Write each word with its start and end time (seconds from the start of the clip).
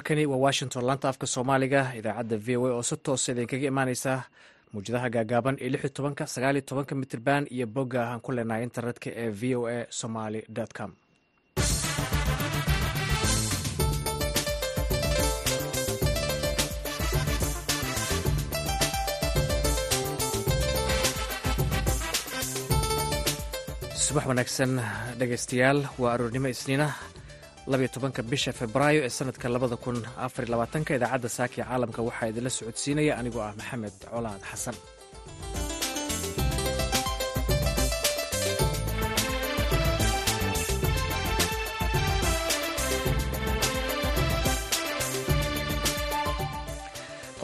halkani 0.00 0.26
waa 0.26 0.36
washington 0.46 0.84
laanta 0.88 1.08
afka 1.08 1.26
soomaaliga. 1.26 1.80
Idaacadda 1.98 2.36
v 2.46 2.56
o 2.56 2.64
a 2.66 2.72
oo 2.76 2.82
si 2.88 2.96
toosa 3.04 3.32
idinkaga 3.32 3.66
imaaneysa 3.72 4.12
muwjadaha 4.72 5.08
gaagaaban 5.14 5.56
ee 5.64 5.68
lix 5.72 5.80
iyo 5.84 5.92
tobanka 5.96 6.24
sagaal 6.34 6.56
tobanka 6.68 6.94
mitirban 7.00 7.44
iyo 7.56 7.66
bogga 7.74 8.00
aan 8.08 8.20
ku 8.24 8.30
leenahay 8.32 8.62
internetka 8.68 9.08
ee 9.22 9.30
v 9.40 9.42
o 9.58 9.62
a 9.74 9.78
somaly 10.00 10.40
com. 10.78 10.90
Subax 24.04 24.24
wanaagsan 24.30 24.72
dhegeystayaal 25.20 25.80
waa 26.02 26.12
aroornimo 26.14 26.48
isniina 26.54 26.86
bisha 28.32 28.52
februaayo 28.60 29.00
ee 29.06 29.12
sanadka 29.18 29.46
labada 29.54 29.76
idaacadda 30.98 31.28
saakiya 31.38 31.64
caalamka 31.70 32.00
waxaa 32.08 32.26
idinla 32.32 32.50
socodsiinaya 32.58 33.12
anigoo 33.20 33.42
ah 33.48 33.52
maxamed 33.60 33.96
colaad 34.12 34.42
xasan 34.50 34.76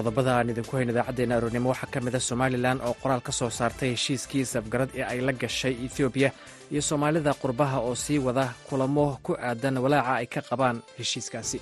qodobada 0.06 0.38
aan 0.38 0.50
idinku 0.52 0.76
hayn 0.76 0.90
idaacadeena 0.92 1.34
aroornimo. 1.36 1.68
Waxaa 1.72 1.90
ka 1.90 2.00
mid 2.00 2.14
a 2.14 2.20
somalilan 2.20 2.78
oo 2.86 2.94
qoraal 3.02 3.20
ka 3.26 3.32
soo 3.32 3.50
saartay 3.50 3.90
heshiiskii 3.94 4.44
safgarad 4.46 4.90
ee 4.94 5.02
ay 5.02 5.20
la 5.20 5.32
gashay 5.32 5.74
ethoobiya 5.86 6.30
iyo 6.70 6.82
soomaalida 6.82 7.34
qurbaha 7.42 7.78
oo 7.80 7.94
sii 7.94 8.18
wada 8.18 8.54
kulamo 8.68 9.18
ku 9.22 9.32
aadan 9.34 9.78
walaaca 9.84 10.12
ay 10.22 10.26
ka 10.26 10.40
qabaan 10.50 10.78
heshiiskaasi. 10.98 11.58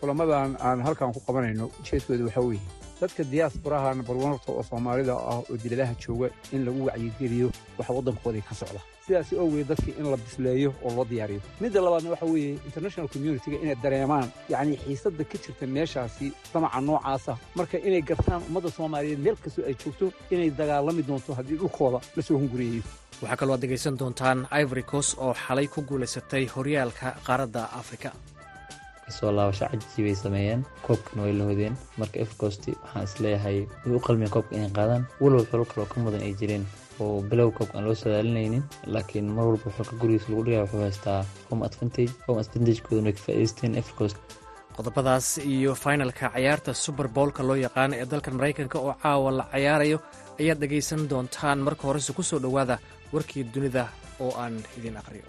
Kulamadan 0.00 0.56
aan 0.60 0.78
halkan 0.86 1.12
ku 1.12 1.20
qabanayno 1.26 1.70
ujeedkooda 1.80 2.24
waxaa 2.24 2.44
weeye 2.48 2.62
dadka 3.00 3.22
diyaasbaraha 3.32 3.94
nabarwanarta 3.98 4.52
oo 4.52 4.62
soomaalida 4.62 5.12
ah 5.12 5.38
oo 5.42 5.56
diladaha 5.62 5.94
jooga 6.02 6.28
in 6.54 6.64
lagu 6.66 6.86
wacyigeliyo 6.86 7.48
waxa 7.78 7.92
waddankoodii 7.96 8.44
ka 8.48 8.54
socda 8.54 8.80
sidaas 9.12 9.32
ogeed 9.44 9.66
dadkii 9.68 9.94
in 10.00 10.06
la 10.10 10.16
bisleeyo 10.16 10.70
oo 10.84 10.90
loo 10.96 11.04
diyaariyo. 11.10 11.40
Midda 11.60 11.80
labaadna 11.80 12.10
waxa 12.10 12.26
weeye 12.26 12.58
international 12.68 13.08
communitiga 13.12 13.56
inay 13.62 13.76
dareemaan 13.82 14.28
yacnii 14.48 14.76
xiisadda 14.84 15.24
ka 15.24 15.38
jirta 15.44 15.66
meeshaasi 15.66 16.32
damaca 16.54 16.80
noocaasa 16.80 17.36
marka 17.54 17.78
inay 17.78 18.02
gartaan 18.02 18.42
ummadda 18.48 18.70
soomaaliyeed 18.70 19.18
meel 19.24 19.36
kastoo 19.44 19.64
ay 19.68 19.74
joogto 19.84 20.12
inay 20.30 20.50
dagaalami 20.50 21.02
doonto 21.08 21.34
haddii 21.34 21.56
dhulkooda 21.60 22.00
la 22.16 22.22
soo 22.22 22.38
hunguriyeeyo. 22.38 22.82
Waxaa 23.22 23.36
kaloo 23.36 23.54
aad 23.54 23.60
dhegaysan 23.62 23.98
doontaan 23.98 24.46
ivory 24.62 24.82
coast 24.82 25.18
oo 25.18 25.34
xalay 25.46 25.66
ku 25.68 25.82
guulaysatay 25.82 26.46
horyaalka 26.56 27.16
qaaradda 27.26 27.62
afrika. 27.80 28.10
Kasoo 29.06 29.32
laabasho 29.32 29.66
cajisi 29.70 30.02
bay 30.02 30.14
sameeyeen 30.14 30.64
koobkana 30.86 31.22
way 31.22 31.32
la 31.32 31.44
hodeen. 31.44 31.74
Marka 31.98 32.20
efcost 32.24 32.62
waxaan 32.68 33.04
is 33.04 33.20
leeyahay 33.20 33.58
way 33.86 33.94
u 33.96 34.00
qalmeen 34.06 34.30
koobka 34.30 34.56
inay 34.56 34.70
qaadaan. 34.78 35.02
Walow 35.20 35.44
xolo 35.50 35.64
kaloo 35.64 35.86
ka 35.86 36.00
mudan 36.00 36.22
ay 36.22 36.34
jireen 36.40 36.64
oo 37.02 37.20
bilow 37.30 37.48
koobka 37.56 37.74
aan 37.78 37.84
loo 37.88 37.96
sadaalinaynin 38.02 38.62
laakiin 38.94 39.26
mar 39.36 39.44
walba 39.50 39.68
xolka 39.76 39.94
gurigiisa 40.00 40.26
lagu 40.30 40.42
dhigaya 40.46 40.62
wuxuu 40.64 40.82
haystaa 40.86 41.20
home 41.50 41.62
advantage 41.68 42.12
home 42.26 42.40
advantagekoodana 42.44 43.06
way 43.08 43.14
ka 43.16 43.22
faa'idaysteen 43.26 43.72
efcost 43.82 44.16
qodobadaas 44.76 45.26
iyo 45.54 45.72
finalka 45.84 46.26
cayaarta 46.34 46.70
suber 46.84 47.08
boolka 47.16 47.42
loo 47.48 47.56
yaqaano 47.66 47.94
ee 48.00 48.06
dalkan 48.12 48.34
maraykanka 48.38 48.76
oo 48.86 48.94
caawa 49.02 49.30
la 49.38 49.44
cayaarayo 49.52 49.98
ayaad 50.40 50.58
dhegaysan 50.62 51.02
doontaan 51.10 51.58
marka 51.66 51.82
horese 51.88 52.12
ku 52.18 52.22
soo 52.30 52.38
dhowaada 52.44 52.76
warkii 53.14 53.44
dunida 53.54 53.82
oo 54.24 54.32
aan 54.42 54.54
idiin 54.78 54.96
aqriyo 55.02 55.26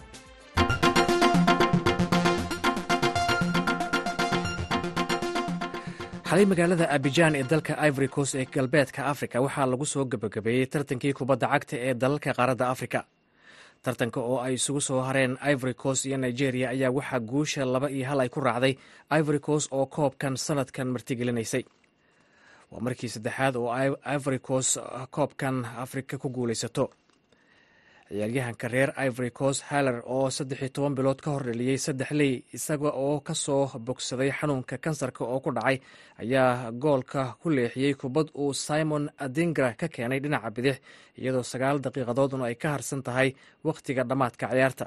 xalay 6.34 6.46
magaalada 6.50 6.86
abijan 6.96 7.36
ee 7.36 7.44
dalka 7.52 7.74
ivory 7.88 8.08
coast 8.16 8.36
ee 8.36 8.46
galbeedka 8.56 9.02
africa 9.14 9.38
waxaa 9.46 9.66
lagu 9.72 9.86
soo 9.86 10.06
gebagabeeyey 10.12 10.66
tartankii 10.74 11.14
kubadda 11.20 11.48
cagta 11.54 11.76
ee 11.88 11.94
dalalka 11.94 12.34
qaaradda 12.38 12.66
afrika. 12.74 13.00
Tartanka 13.84 14.20
oo 14.20 14.38
ay 14.46 14.54
isugu 14.58 14.82
soo 14.82 15.02
hareen 15.08 15.38
ivory 15.52 15.74
coast 15.74 16.06
iyo 16.06 16.18
nigeria 16.18 16.70
ayaa 16.70 16.92
waxaa 16.98 17.20
guusha 17.20 17.66
laba 17.66 17.88
iyo 17.90 18.06
hal 18.10 18.20
ay 18.20 18.30
ku 18.30 18.40
raacday 18.42 18.74
ivory 19.20 19.40
coast 19.40 19.68
oo 19.72 19.86
koobkan 19.86 20.38
sanadkan 20.38 20.88
martigelinaysay. 20.88 21.64
Waa 22.72 22.82
markii 22.82 23.10
saddexaad 23.10 23.56
oo 23.56 23.70
ivory 24.16 24.40
coast 24.40 24.78
koobkan 25.16 25.66
afrika 25.86 26.18
ku 26.18 26.30
guulaysato 26.30 26.90
ciyaaryahanka 28.14 28.68
reer 28.68 28.94
ivory 29.08 29.32
coast 29.32 29.62
haller 29.70 30.02
oo 30.06 30.30
saddex 30.30 30.62
toban 30.76 30.94
bilood 30.96 31.18
ka 31.22 31.32
hor 31.34 31.44
dheliyey 31.50 31.78
saddex 31.82 32.12
ley 32.12 32.34
isaga 32.54 32.90
oo 32.94 33.20
ka 33.26 33.34
soo 33.34 33.66
bogsaday 33.88 34.30
xanuunka 34.40 34.78
kansarka 34.78 35.24
oo 35.26 35.40
ku 35.40 35.50
dhacay 35.52 35.78
ayaa 36.22 36.72
goolka 36.72 37.22
ku 37.42 37.50
leexiyey 37.50 37.94
kubad 37.98 38.28
uu 38.38 38.54
simon 38.54 39.10
adingra 39.18 39.74
ka 39.74 39.88
keenay 39.88 40.20
dhinaca 40.22 40.50
bidix 40.56 40.78
iyadoo 41.18 41.44
sagaal 41.44 41.82
daqiiqadoodna 41.82 42.46
ay 42.46 42.56
ka 42.56 42.70
harsan 42.78 43.02
tahay 43.04 43.34
wakhtiga 43.64 44.04
dhammaadka 44.10 44.46
ciyaarta. 44.54 44.86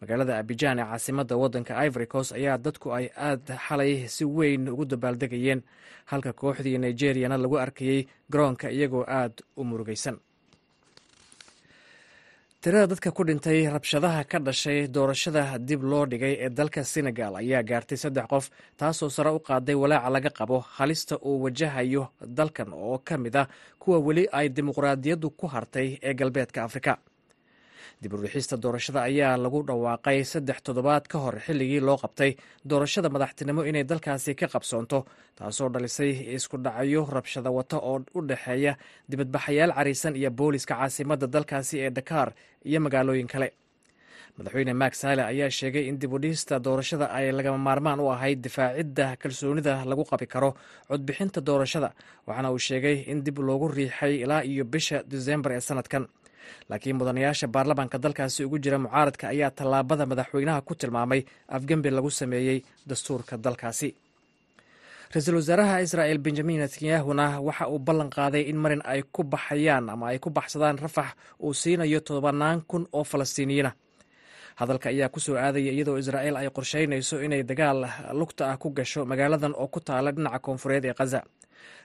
Magaalada 0.00 0.38
abijan 0.38 0.78
ee 0.78 0.84
caasimadda 0.90 1.34
waddanka 1.42 1.72
ivory 1.86 2.06
coast 2.06 2.30
ayaa 2.38 2.58
dadku 2.64 2.88
ay 2.94 3.06
aad 3.16 3.42
xalay 3.66 4.06
si 4.14 4.24
weyn 4.24 4.68
ugu 4.70 4.84
dabaaldegayeen 4.92 5.60
halka 6.10 6.32
kooxdii 6.32 6.78
nigeriyana 6.78 7.36
lagu 7.42 7.56
arkayey 7.58 8.06
garoonka 8.30 8.70
iyagoo 8.70 9.04
aad 9.18 9.34
u 9.56 9.64
murugaysan 9.64 10.16
tirada 12.62 12.86
dadka 12.86 13.10
ku 13.10 13.24
dhintay 13.24 13.66
rabshadaha 13.74 14.22
ka 14.30 14.38
dhashay 14.38 14.86
doorashada 14.94 15.58
dib 15.68 15.82
loo 15.90 16.06
dhigay 16.06 16.34
ee 16.46 16.50
dalka 16.58 16.84
senegal 16.84 17.34
ayaa 17.42 17.62
gaartay 17.70 17.98
saddex 18.04 18.26
qof 18.32 18.44
taasoo 18.80 19.10
sare 19.16 19.30
u 19.34 19.40
qaaday 19.48 19.74
walaaca 19.82 20.10
laga 20.16 20.30
qabo 20.38 20.56
halista 20.76 21.14
uu 21.28 21.42
wajahayo 21.44 22.04
dalkan 22.38 22.70
oo 22.72 22.98
ka 23.08 23.14
mid 23.18 23.36
ah 23.36 23.46
kuwa 23.82 23.98
weli 24.06 24.24
ay 24.38 24.46
dimuqraadiyaddu 24.56 25.28
ku 25.40 25.46
hartay 25.54 25.98
ee 26.02 26.14
galbeedka 26.14 26.62
afrika 26.68 26.92
dib 28.02 28.12
urixista 28.18 28.56
doorashada 28.64 29.00
ayaa 29.10 29.36
lagu 29.44 29.60
dhawaaqay 29.68 30.18
saddex 30.32 30.58
toddobaad 30.66 31.04
ka 31.12 31.18
hor 31.24 31.36
xilligii 31.46 31.80
loo 31.88 31.96
qabtay 32.04 32.30
doorashada 32.70 33.08
madaxtinimo 33.14 33.62
inay 33.70 33.84
dalkaasi 33.90 34.32
ka 34.40 34.46
qabsoonto 34.54 34.98
taasoo 35.38 35.68
dhalisay 35.74 36.12
isku 36.36 36.56
dhacyo 36.66 37.02
rabshada 37.16 37.50
wata 37.58 37.76
oo 37.90 37.98
u 38.14 38.20
dhexeeya 38.30 38.72
dibadbaxayaal 39.10 39.72
cariisan 39.78 40.14
iyo 40.20 40.30
booliska 40.38 40.74
caasimadda 40.80 41.26
dalkaasi 41.34 41.74
ee 41.86 41.90
dakaar 41.98 42.28
iyo 42.68 42.78
magaalooyin 42.84 43.26
kale. 43.34 43.48
Madaxweyne 44.38 44.72
mak 44.82 44.94
sale 45.00 45.22
ayaa 45.32 45.50
sheegay 45.58 45.84
in 45.90 45.96
dib 46.02 46.12
doorashada 46.66 47.06
ay 47.16 47.26
lagama 47.36 47.58
maarmaan 47.66 48.00
u 48.00 48.06
ahayd 48.14 48.40
difaacidda 48.46 49.06
kalsoonida 49.22 49.74
lagu 49.90 50.04
qabi 50.10 50.26
karo 50.34 50.50
codbixinta 50.88 51.40
doorashada 51.48 51.90
waxaana 52.26 52.48
uu 52.54 52.58
sheegay 52.68 52.96
in 53.12 53.18
dib 53.26 53.38
loogu 53.48 53.68
riixay 53.68 54.14
ilaa 54.24 54.42
iyo 54.52 54.64
bisha 54.64 54.98
disembar 55.12 55.52
ee 55.56 55.60
sanadkan 55.68 56.04
laakiin 56.70 56.96
mudanayaasha 56.98 57.46
baarlamaanka 57.54 57.96
dalkaasi 58.04 58.40
ugu 58.46 58.58
jira 58.64 58.78
mucaaradka 58.84 59.24
ayaa 59.34 59.50
tallaabada 59.58 60.04
madaxweynaha 60.10 60.60
ku 60.68 60.72
tilmaamay 60.80 61.20
afgembi 61.56 61.90
lagu 61.96 62.10
sameeyey 62.20 62.58
dastuurka 62.88 63.34
dalkaasi. 63.44 63.88
Ra'iisul 65.12 65.36
wasaaraha 65.40 65.76
israel 65.86 66.18
benjamin 66.24 66.58
netanyahuna 66.62 67.26
waxa 67.46 67.64
uu 67.68 67.78
ballan 67.86 68.10
qaaday 68.16 68.42
in 68.50 68.56
marin 68.62 68.82
ay 68.92 69.00
ku 69.14 69.22
baxayaan 69.32 69.90
ama 69.92 70.04
ay 70.10 70.18
ku 70.24 70.30
baxsadaan 70.30 70.78
rafax 70.84 71.08
uu 71.44 71.52
siinayo 71.60 72.00
tobanaan 72.08 72.58
kun 72.70 72.82
oo 72.96 73.04
falastiiniyiina 73.04 73.70
hadalka 74.60 74.88
ayaa 74.92 75.08
ku 75.14 75.20
soo 75.20 75.36
aadaya 75.36 75.72
iyadoo 75.76 75.98
israel 76.02 76.34
ay 76.40 76.48
qorsheynayso 76.56 77.16
inay 77.26 77.42
dagaal 77.50 77.80
lugta 78.20 78.42
ah 78.52 78.56
ku 78.62 78.68
gasho 78.78 79.04
magaaladan 79.10 79.52
oo 79.60 79.68
ku 79.74 79.80
taala 79.86 80.10
dhinaca 80.16 80.38
koonfureed 80.46 80.84
ee 80.88 80.94
khaza 80.98 81.20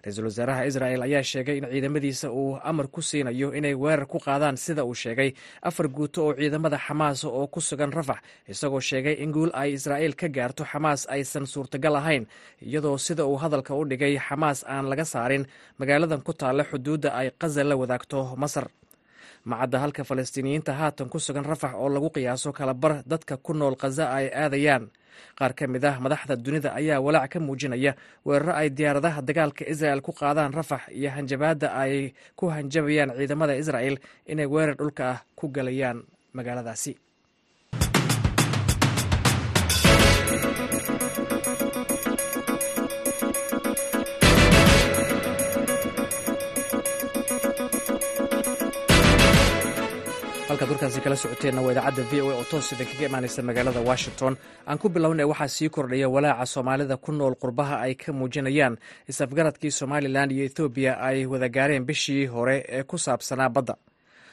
ra'iisul 0.04 0.26
wasaaraha 0.30 0.66
israel 0.70 1.02
ayaa 1.08 1.24
sheegay 1.32 1.58
in 1.60 1.66
ciidamadiisa 1.74 2.28
uu 2.32 2.60
amar 2.70 2.88
ku 2.88 3.02
siinayo 3.02 3.50
inay 3.60 3.76
weerar 3.84 4.06
ku 4.08 4.18
qaadaan 4.20 4.58
sida 4.58 4.84
uu 4.86 4.94
sheegay. 5.04 5.30
Afar 5.70 5.88
guuto 5.98 6.20
oo 6.28 6.34
ciidamada 6.40 6.78
xamaas 6.86 7.24
oo 7.26 7.48
ku 7.48 7.60
sugan 7.62 7.92
rafax 7.98 8.20
isagoo 8.54 8.80
sheegay 8.90 9.16
in 9.24 9.32
guul 9.36 9.52
ay 9.54 9.70
israa'il 9.78 10.16
ka 10.22 10.28
gaarto 10.38 10.64
xamaas 10.72 11.02
aysan 11.16 11.46
suurtagal 11.54 11.96
ahayn 12.02 12.24
iyadoo 12.62 12.98
sida 12.98 13.24
uu 13.26 13.38
hadalka 13.44 13.76
u 13.76 13.84
dhigay 13.90 14.14
xamaas 14.28 14.60
aan 14.68 14.86
laga 14.92 15.06
saarin. 15.14 15.44
Magaaladan 15.80 16.22
ku 16.28 16.34
taalla 16.34 16.64
xuduudda 16.72 17.10
ay 17.20 17.28
khaza 17.40 17.64
la 17.64 17.76
wadaagto 17.82 18.20
masar 18.44 18.68
macadda 19.50 19.78
halka 19.84 20.04
falastiiniyiinta 20.10 20.72
haatan 20.80 21.08
ku 21.14 21.18
sugan 21.26 21.46
rafax 21.52 21.74
oo 21.82 21.88
lagu 21.96 22.10
qiyaaso 22.16 22.50
kalabar 22.60 22.94
dadka 23.12 23.34
ku 23.46 23.52
nool 23.60 23.76
khaza 23.82 24.06
ay 24.18 24.26
aadayaan. 24.44 24.86
Qaar 25.40 25.54
ka 25.58 25.66
mid 25.74 25.84
ah 25.90 25.98
madaxda 26.04 26.36
dunida 26.46 26.70
ayaa 26.80 27.00
walaac 27.06 27.32
ka 27.34 27.40
muujinaya 27.46 27.92
weeraro 28.28 28.54
ay 28.62 28.70
diyaaradaha 28.78 29.20
dagaalka 29.28 29.64
israel 29.74 30.02
ku 30.06 30.12
qaadaan 30.14 30.54
rafax 30.54 30.82
iyo 31.00 31.10
hanjabaadda 31.16 31.68
ay 31.84 32.14
ku 32.38 32.46
hanjabayaan 32.54 33.18
ciidamada 33.18 33.54
israel 33.62 33.96
inay 34.32 34.46
weerar 34.54 34.76
dhulka 34.80 35.04
ah 35.14 35.20
ku 35.40 35.46
galayaan 35.56 35.98
magaaladaasi 36.38 36.94
halkaad 50.58 50.70
warkaasi 50.72 51.02
kala 51.02 51.16
socoteenna 51.16 51.62
waa 51.62 51.72
idaacadda 51.72 52.04
v 52.12 52.22
o 52.22 52.30
a 52.32 52.36
oo 52.38 52.44
toos 52.52 52.72
idinkaga 52.72 53.06
imaanaysa 53.10 53.42
magaalada 53.42 53.80
washington. 53.90 54.34
Aan 54.68 54.78
ku 54.78 54.90
bilownay 54.90 55.26
waxaa 55.26 55.48
sii 55.48 55.70
kordhaya 55.70 56.10
walaaca 56.10 56.46
soomaalida 56.46 56.98
ku 56.98 57.12
nool 57.12 57.36
qurbaha 57.36 57.76
ay 57.86 57.94
ka 57.96 58.14
muujinayaan. 58.14 58.78
Is-afgaradkii 59.08 59.72
somalilan 59.72 60.32
iyo 60.32 60.46
ethoobiya 60.46 60.98
ay 61.00 61.26
wada 61.26 61.50
gaareen 61.50 61.86
bishii 61.86 62.26
hore 62.26 62.66
ee 62.70 62.84
ku 62.84 62.98
saabsanaa 62.98 63.50
badda. 63.50 63.76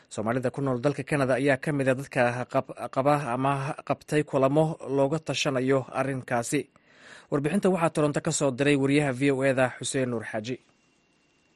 Soomaalida 0.08 0.50
ku 0.50 0.60
nool 0.62 0.80
dalka 0.80 1.02
kanada 1.02 1.34
ayaa 1.34 1.56
ka 1.56 1.72
mida 1.72 1.94
dadka 1.94 2.46
qaba 2.94 3.14
ama 3.34 3.74
qabtay 3.84 4.22
kulamo 4.24 4.78
looga 4.96 5.18
tashanayo 5.18 5.84
arrinkaasi. 5.92 6.68
Warbixinta 7.30 7.68
waxaa 7.70 7.90
toronto 7.90 8.20
ka 8.20 8.32
soo 8.32 8.50
diray 8.50 8.76
wariyaha 8.76 9.12
v 9.12 9.30
o 9.30 9.44
eda 9.44 9.72
xuseen 9.78 10.08
nuur 10.10 10.24
xaaji 10.24 10.56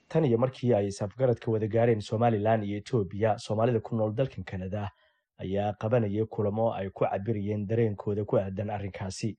tan 0.09 0.25
iyo 0.25 0.39
markii 0.39 0.75
ay 0.75 0.87
isafgaradka 0.87 1.51
wada 1.51 1.67
gaareen 1.69 2.01
somalilan 2.01 2.63
iyo 2.65 2.77
etoobiya 2.79 3.39
soomaalida 3.39 3.81
ku 3.81 3.97
nool 3.97 4.13
dalkan 4.15 4.45
kanada 4.45 4.91
ayaa 5.39 5.73
qabanayay 5.81 6.25
kulamo 6.27 6.73
ay 6.75 6.91
ku 6.91 7.05
cabirayeen 7.05 7.67
dareenkooda 7.67 8.25
ku 8.25 8.37
aadan 8.39 8.71
arrinkaasi. 8.71 9.37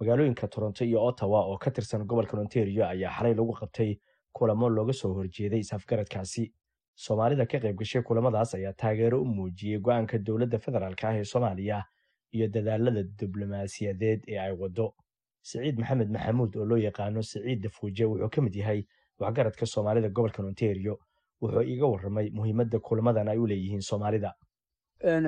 Magaalooyinka 0.00 0.48
toronto 0.48 0.84
iyo 0.84 1.04
ottawa 1.04 1.40
oo 1.46 1.58
ka 1.58 1.70
tirsan 1.70 2.04
gobolka 2.06 2.36
ontario 2.36 2.84
ayaa 2.86 3.10
xalay 3.16 3.34
lagu 3.34 3.52
qabtay 3.52 3.98
kulamo 4.32 4.68
looga 4.68 4.92
soo 4.92 5.14
horjeeday 5.14 5.58
isafgaradkaasi 5.60 6.52
soomaalida 6.94 7.46
ka 7.46 7.58
qayb 7.58 7.76
gashay 7.78 8.02
kulamadaas 8.02 8.54
ayaa 8.54 8.72
taageero 8.72 9.22
u 9.22 9.24
muujiyey 9.24 9.78
go'aanka 9.80 10.18
dowladda 10.18 10.58
federaalk 10.58 11.04
ah 11.04 11.16
ee 11.16 11.24
soomaaliya 11.24 11.84
iyo 12.32 12.48
dadaalada 12.48 13.02
diblomaasiyadeed 13.02 14.20
ee 14.28 14.38
ay 14.38 14.52
waddo. 14.52 14.94
Siciid 15.42 15.78
maxamed 15.78 16.10
maxamuud 16.10 16.56
oo 16.56 16.64
loo 16.64 16.76
yaqaano 16.78 17.22
siciid 17.22 17.62
dafuuje 17.62 18.04
wuxuu 18.04 18.28
ka 18.28 18.40
mid 18.42 18.54
yahay 18.54 18.84
waxgaradka 19.20 19.66
soomaalida 19.66 20.08
gobolka 20.08 20.42
ontario 20.42 20.94
wuxuu 21.42 21.62
iiga 21.62 21.86
warramay 21.92 22.30
muhiimadda 22.38 22.78
kulamadan 22.80 23.28
ay 23.28 23.38
u 23.38 23.46
leeyihiin 23.46 23.82
soomaalida 23.90 24.30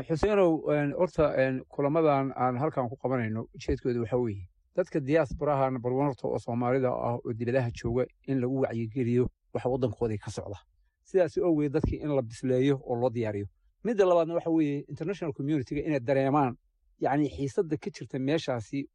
xuseenow 0.09 0.51
horta 0.99 1.25
kulamadan 1.69 2.33
aan 2.37 2.57
halkan 2.59 2.89
ku 2.89 2.97
qabanayno 2.97 3.41
ujeedkooda 3.55 4.01
waxaa 4.01 4.19
weeye 4.25 4.47
dadka 4.77 5.01
diyaasbaraha 5.01 5.71
nambar 5.71 5.93
wan 5.93 6.07
horta 6.07 6.29
oo 6.29 6.39
soomaalida 6.39 6.89
ah 6.89 7.15
oo 7.25 7.33
diladaha 7.39 7.71
jooga 7.71 8.05
in 8.27 8.41
lagu 8.41 8.61
wacyigeliyo 8.63 9.27
waxa 9.55 9.69
waddankoodii 9.69 10.19
ka 10.19 10.31
socda 10.31 10.59
sidaas 11.05 11.39
oo 11.39 11.69
dadkii 11.69 12.01
in 12.05 12.11
la 12.17 12.23
bisleeyo 12.23 12.81
oo 12.85 12.97
loo 13.01 13.11
diyaariyo 13.11 13.47
midda 13.85 14.05
labaadna 14.05 14.35
waxa 14.35 14.51
weeye 14.51 14.85
international 14.89 15.33
communitiga 15.33 15.81
inay 15.89 16.01
dareemaan 16.01 16.57
yacni 17.01 17.29
xiisadda 17.29 17.77
ka 17.77 17.91
jirta 17.91 18.19
meeshaasi 18.19 18.89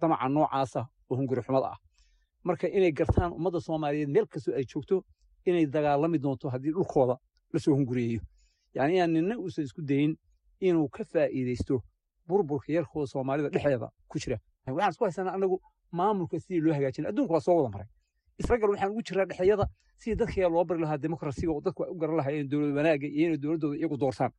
damaca 0.00 0.28
noocaasa 0.28 0.80
oo 1.10 1.16
hunguri 1.16 1.42
xumada 1.42 1.66
ah 1.74 1.78
marka 2.44 2.68
inay 2.68 2.92
gartaan 2.92 3.32
ummadda 3.32 3.60
soomaaliyeed 3.60 4.08
meel 4.08 4.26
kastoo 4.26 4.54
ay 4.54 4.64
joogto 4.64 5.04
inay 5.46 5.66
dagaalami 5.66 6.18
doonto 6.18 6.48
haddii 6.50 6.72
dhulkooda 6.72 7.16
la 7.52 7.58
soo 7.60 7.74
hunguriyeeyo. 7.74 8.20
Yacni 8.74 8.94
inaan 8.96 9.12
ninna 9.12 9.34
uusan 9.38 9.64
isku 9.64 9.82
dayin 9.82 10.16
inuu 10.60 10.88
ka 10.88 11.04
faa'iidaysto 11.04 11.82
burburka 12.28 12.72
yarkooda 12.72 13.06
soomaalida 13.06 13.48
dhexdeeda 13.48 13.88
ku 14.08 14.18
jira. 14.18 14.38
Waxaan 14.66 14.90
isku 14.92 15.04
haysanaa 15.04 15.34
annagu 15.34 15.60
maamulka 15.92 16.38
sidii 16.40 16.60
loo 16.60 16.74
hagaajin. 16.74 17.06
Adduunka 17.06 17.32
waa 17.32 17.40
soo 17.40 17.56
wada 17.56 17.70
maray. 17.74 17.88
Isragal 18.38 18.70
waxaan 18.70 18.90
ugu 18.90 19.02
jiraa 19.02 19.24
dhexyada 19.26 19.66
sidii 19.98 20.16
dadka 20.16 20.48
loo 20.48 20.64
bari 20.64 20.80
lahaa 20.80 20.98
demokrasiga 20.98 21.52
oo 21.52 21.60
dadku 21.60 21.84
ay 21.84 21.90
u 21.90 21.94
garan 21.94 22.16
lahaayeen 22.16 22.48
dowlad 22.50 22.76
wanaagga 22.76 23.06
iyo 23.06 23.26
inay 23.26 23.38
dowladdooda 23.38 23.76
iyagu 23.78 23.96
doortaan. 23.96 24.32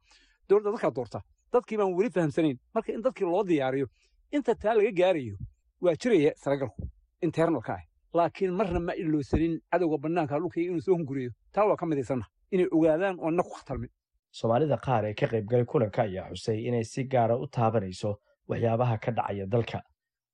Dowladda 0.49 0.71
dadkaa 0.71 0.91
doorta 0.95 1.19
dadkii 1.53 1.77
baan 1.77 1.93
weli 1.97 2.09
fahamsanayn. 2.09 2.57
Marka 2.73 2.93
in 2.93 3.01
dadkii 3.01 3.25
loo 3.25 3.43
diyaariyo 3.43 3.87
inta 4.31 4.55
taa 4.55 4.73
laga 4.73 4.91
gaarayo 4.91 5.35
waa 5.81 5.95
jiraya 5.95 6.31
isragalku 6.37 6.87
internalka 7.21 7.73
ah 7.73 7.83
laakiin 8.13 8.53
marna 8.59 8.79
ma 8.79 8.93
iloosanin 8.93 9.53
cadowga 9.71 9.97
bannaanka 10.03 10.39
dhulkayga 10.39 10.69
inuu 10.71 10.81
soo 10.87 10.95
hunguriyo. 10.97 11.31
Taa 11.53 11.65
waa 11.69 11.75
ka 11.75 11.85
midaysanna. 11.85 12.25
Inay 12.51 12.67
ogaadaan 12.71 13.15
oo 13.19 13.31
na 13.31 13.43
ku 13.43 13.49
khatalmin 13.57 13.89
soomaalida 14.31 14.77
qaar 14.85 15.05
ee 15.05 15.13
ka 15.13 15.27
qaybgalay 15.27 15.65
kulanka 15.65 16.01
ayaa 16.07 16.29
xusay 16.31 16.59
inay 16.67 16.83
si 16.83 17.03
gaara 17.03 17.35
u 17.43 17.47
taabanayso 17.47 18.11
waxyaabaha 18.49 18.97
ka 19.03 19.11
dhacaya 19.11 19.45
dalka. 19.53 19.79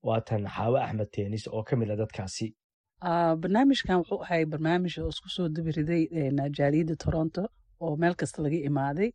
Waatan 0.07 0.45
xaawe 0.55 0.79
axmed 0.85 1.09
teenis 1.15 1.47
oo 1.47 1.63
ka 1.63 1.75
mid 1.75 1.89
a 1.89 1.95
dadkaasi. 1.95 2.53
Barnaamijkan 3.41 3.97
wuxuu 4.01 4.21
ahay 4.23 4.45
barnaamij 4.45 4.97
oo 5.01 5.09
isku 5.09 5.29
soo 5.29 5.47
dabiriday 5.49 6.03
jaaliyadda 6.57 6.95
toronto 7.03 7.43
oo 7.79 7.95
meel 7.97 8.15
kasta 8.15 8.41
laga 8.41 8.57
imaaday. 8.69 9.09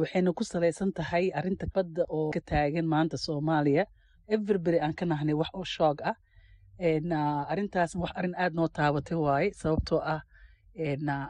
Waxayna 0.00 0.32
ku 0.32 0.44
salaysan 0.44 0.92
tahay 0.92 1.30
arinta 1.34 1.66
badda 1.74 2.04
oo 2.08 2.30
ka 2.30 2.40
taagan 2.40 2.86
maanta 2.86 3.16
soomaaliya. 3.16 3.84
Everbery 4.28 4.78
aan 4.80 4.94
ka 4.94 5.04
nahnay 5.06 5.34
wax 5.34 5.50
oo 5.54 5.64
shoog 5.64 5.98
ah 6.02 6.14
arintaas 6.80 7.94
wax 7.96 8.10
arrin 8.16 8.34
aad 8.36 8.54
noo 8.54 8.68
taabatay 8.68 9.16
waaye 9.18 9.52
sababtoo 9.52 10.00
ah 10.02 10.20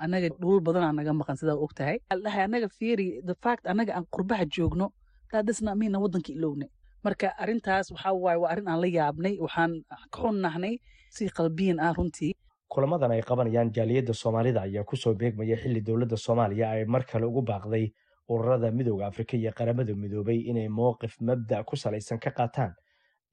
anaga 0.00 0.28
dhul 0.40 0.60
badanaa 0.60 0.92
naga 0.92 1.12
maqan 1.12 1.36
sidaa 1.36 1.56
og 1.56 1.72
dhahay 1.76 1.98
anaga 2.44 2.68
fiiri 2.68 3.20
the 3.26 3.34
fact 3.34 3.66
anaga 3.66 3.94
aan 3.96 4.06
qurbaha 4.14 4.44
joogno 4.46 4.92
daadasna 5.32 5.74
miina 5.74 5.98
waddanka 5.98 6.32
ilowne. 6.32 6.66
Marka 7.04 7.28
arintaas 7.38 7.90
waxaa 7.90 8.12
waaye 8.12 8.38
waa 8.38 8.50
arrin 8.52 8.68
aan 8.68 8.80
la 8.80 8.86
yaabnay 8.86 9.34
waxaan 9.40 9.82
ka 10.10 10.20
xunnahnay 10.22 10.78
si 11.10 11.28
qalbiyan 11.28 11.80
ah 11.80 11.92
runtii. 11.92 12.32
Kulamadan 12.68 13.10
ay 13.12 13.22
qabanayaan 13.22 13.70
jaaliyadda 13.76 14.14
soomaalida 14.14 14.62
ayaa 14.62 14.84
ku 14.84 14.96
soo 14.96 15.14
beegmaya 15.14 15.56
xilli 15.56 15.80
dowladda 15.80 16.16
soomaaliya 16.16 16.70
ay 16.70 16.84
mar 16.84 17.04
kale 17.04 17.26
ugu 17.26 17.42
baaqday 17.42 17.92
ururada 18.28 18.70
midooda 18.72 19.06
afrika 19.06 19.36
iyo 19.36 19.52
qaramada 19.52 19.94
midoobay 19.94 20.38
inay 20.50 20.68
mowqif 20.68 21.20
mabda' 21.20 21.64
ku 21.68 21.76
salaysan 21.76 22.18
ka 22.18 22.30
qaataan 22.30 22.72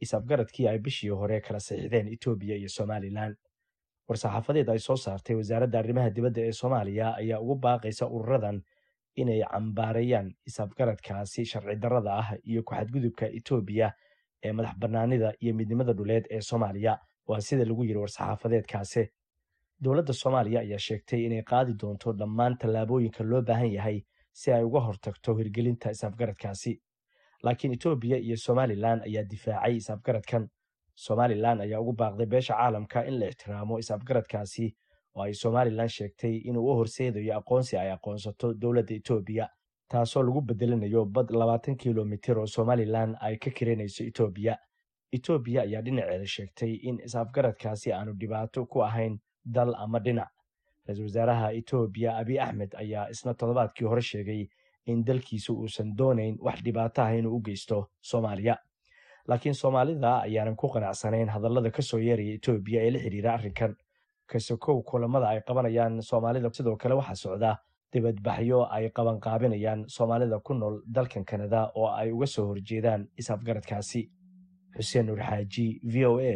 is-afgaradkii 0.03 0.67
ay 0.67 0.79
bishii 0.79 1.09
hore 1.09 1.41
kala 1.41 1.59
saxiixdeen 1.59 2.07
etoobiya 2.15 2.55
iyo 2.55 2.69
somalilan 2.69 3.35
war-saxaafadeed 4.09 4.69
ay 4.73 4.79
soo 4.79 4.95
saartay 4.95 5.35
wasaaradda 5.35 5.79
arrimaha 5.79 6.09
dibadda 6.09 6.41
ee 6.47 6.51
soomaaliya 6.51 7.15
ayaa 7.21 7.39
ugu 7.39 7.55
baaqaysa 7.65 8.07
ururadan 8.07 8.61
inay 9.15 9.41
cambaareeyaan 9.51 10.33
is-afgaradkaasi 10.49 11.45
sharci 11.51 11.75
darrada 11.83 12.11
ah 12.21 12.29
iyo 12.51 12.63
ku-xadgudubka 12.63 13.25
etoobiya 13.37 13.87
ee 14.43 14.51
madax 14.51 14.75
bannaanida 14.83 15.33
iyo 15.43 15.53
midnimada 15.53 15.93
dhuleed 15.93 16.25
ee 16.35 16.41
soomaaliya. 16.41 16.93
Waa 17.27 17.41
sida 17.41 17.65
lagu 17.65 17.83
yidhi 17.85 17.99
war-saxaafadeedkaasi 18.03 19.03
dowladda 19.83 20.13
soomaaliya 20.13 20.59
ayaa 20.65 20.79
sheegtay 20.87 21.21
inay 21.25 21.43
qaadi 21.51 21.73
doonto 21.81 22.13
dhammaan 22.19 22.57
tallaabooyinka 22.61 23.23
loo 23.23 23.41
baahan 23.41 23.71
yahay 23.77 23.97
si 24.39 24.51
ay 24.51 24.63
uga 24.63 24.79
hortagto 24.79 25.35
hirgelinta 25.37 25.91
is-afgaradkaasi 25.95 26.71
laakiin 27.43 27.73
etoobiya 27.73 28.17
iyo 28.17 28.37
somalilan 28.37 29.01
ayaa 29.01 29.23
difaacay. 29.23 29.75
Is-afgaradkan 29.75 30.49
somalilan 30.95 31.61
ayaa 31.61 31.79
ugu 31.81 31.93
baaqday 31.93 32.25
beesha 32.25 32.53
caalamka 32.53 33.05
in 33.07 33.19
la 33.19 33.27
ixtiraamo. 33.27 33.79
Is-afgaradkaasi 33.79 34.75
oo 35.15 35.23
ay 35.23 35.33
somalilan 35.33 35.89
sheegtay 35.89 36.35
inuu 36.49 36.71
u 36.71 36.75
horseedayo 36.75 37.37
aqoonsi 37.37 37.77
ay 37.77 37.91
aqoonsato 37.91 38.53
dowladda 38.53 38.93
etoobiya 38.95 39.49
taasoo 39.91 40.23
lagu 40.23 40.41
bedelinayo 40.41 41.05
bad 41.05 41.29
labaatan 41.31 41.75
kilomitir 41.77 42.37
oo 42.39 42.47
somalilan 42.47 43.15
ay 43.19 43.35
ka 43.37 43.49
kiranayso 43.51 44.03
etoobiya 44.03 44.55
etoobiya 45.11 45.61
ayaa 45.61 45.81
dhinaceeda 45.81 46.27
sheegtay 46.35 46.73
in 46.89 46.99
is-afgaradkaasi 47.05 47.91
aanu 47.93 48.13
dhibaato 48.13 48.65
ku 48.65 48.83
ahayn 48.83 49.19
dal 49.45 49.75
ama 49.75 49.99
dhinac. 49.99 50.29
Ra'iisul 50.87 51.03
wasaaraha 51.05 51.47
etoobiya 51.59 52.17
abiy 52.17 52.39
axmed 52.39 52.71
ayaa 52.75 53.09
isna 53.09 53.33
toddobaadkii 53.33 53.85
hore 53.87 54.01
sheegay 54.01 54.47
in 54.85 55.03
dalkiisu 55.05 55.53
uusan 55.61 55.95
doonayn 55.97 56.37
wax 56.45 56.57
dhibaato 56.65 57.01
ah 57.01 57.11
inuu 57.17 57.35
u 57.37 57.41
geysto 57.41 57.77
soomaaliya. 58.01 58.55
Laakiin 59.27 59.55
soomaalida 59.55 60.11
ayaanan 60.27 60.55
ku 60.55 60.67
qanacsanayn 60.73 61.29
hadallada 61.29 61.71
ka 61.71 61.81
soo 61.81 61.99
yeeraya 61.99 62.33
etoobiya 62.37 62.79
ee 62.87 62.91
la 62.91 62.99
xidhiira 62.99 63.33
arrinkan. 63.33 63.75
Kasokow 64.31 64.81
kulamada 64.83 65.27
ay 65.29 65.41
qabanayaan 65.47 66.01
soomaalida 66.01 66.49
sidoo 66.53 66.75
kale 66.81 66.95
waxaa 66.95 67.15
socda 67.23 67.51
dibadbaxyo 67.93 68.59
ay 68.75 68.89
qabanqaabinayaan 68.97 69.85
soomaalida 69.95 70.39
ku 70.39 70.53
nool 70.53 70.75
dalkan 70.95 71.25
kanada 71.25 71.71
oo 71.75 71.87
ay 71.99 72.11
uga 72.11 72.25
soo 72.27 72.45
horjeedaan 72.47 73.01
is-afgaradkaasi. 73.19 74.01
Xuseen 74.75 75.05
nuur 75.05 75.19
xaaji 75.29 75.79
v 75.93 75.95
o 76.05 76.13
a 76.19 76.33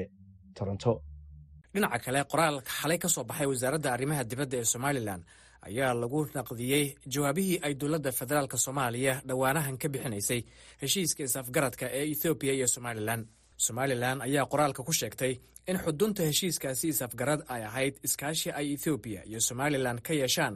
toronto. 0.58 1.02
Dhinaca 1.74 2.00
kale 2.06 2.20
qoraal 2.32 2.58
xalay 2.78 2.98
ka 3.00 3.08
soo 3.08 3.24
baxay 3.24 3.48
wasaaradda 3.48 3.90
arrimaha 3.96 4.24
dibadda 4.24 4.58
ee 4.58 4.64
somalilan 4.74 5.22
ayaa 5.70 5.94
lagu 6.02 6.22
naqdiyey 6.38 6.86
jawaabihii 7.14 7.58
ay 7.66 7.74
dowladda 7.82 8.12
federaalk 8.20 8.54
soomaaliya 8.66 9.14
dhowaanahan 9.30 9.78
ka 9.82 9.88
bixinaysay 9.94 10.42
heshiiska 10.82 11.22
is-afgaradka 11.28 11.86
ee 12.00 12.06
ethoobiya 12.14 12.54
iyo 12.58 12.68
somalilan 12.76 13.22
somalilan 13.66 14.18
ayaa 14.28 14.46
qoraalka 14.52 14.82
ku 14.88 14.94
sheegtay 15.00 15.34
in 15.72 15.78
xudunta 15.86 16.22
heshiiskaasi 16.30 16.86
is-afgarad 16.94 17.42
ay 17.54 17.62
ahayd 17.70 17.94
iskaashi 18.08 18.50
ay 18.60 18.66
ethoobiya 18.76 19.22
iyo 19.30 19.40
somalilan 19.50 19.98
ka 20.06 20.14
yeeshaan 20.22 20.56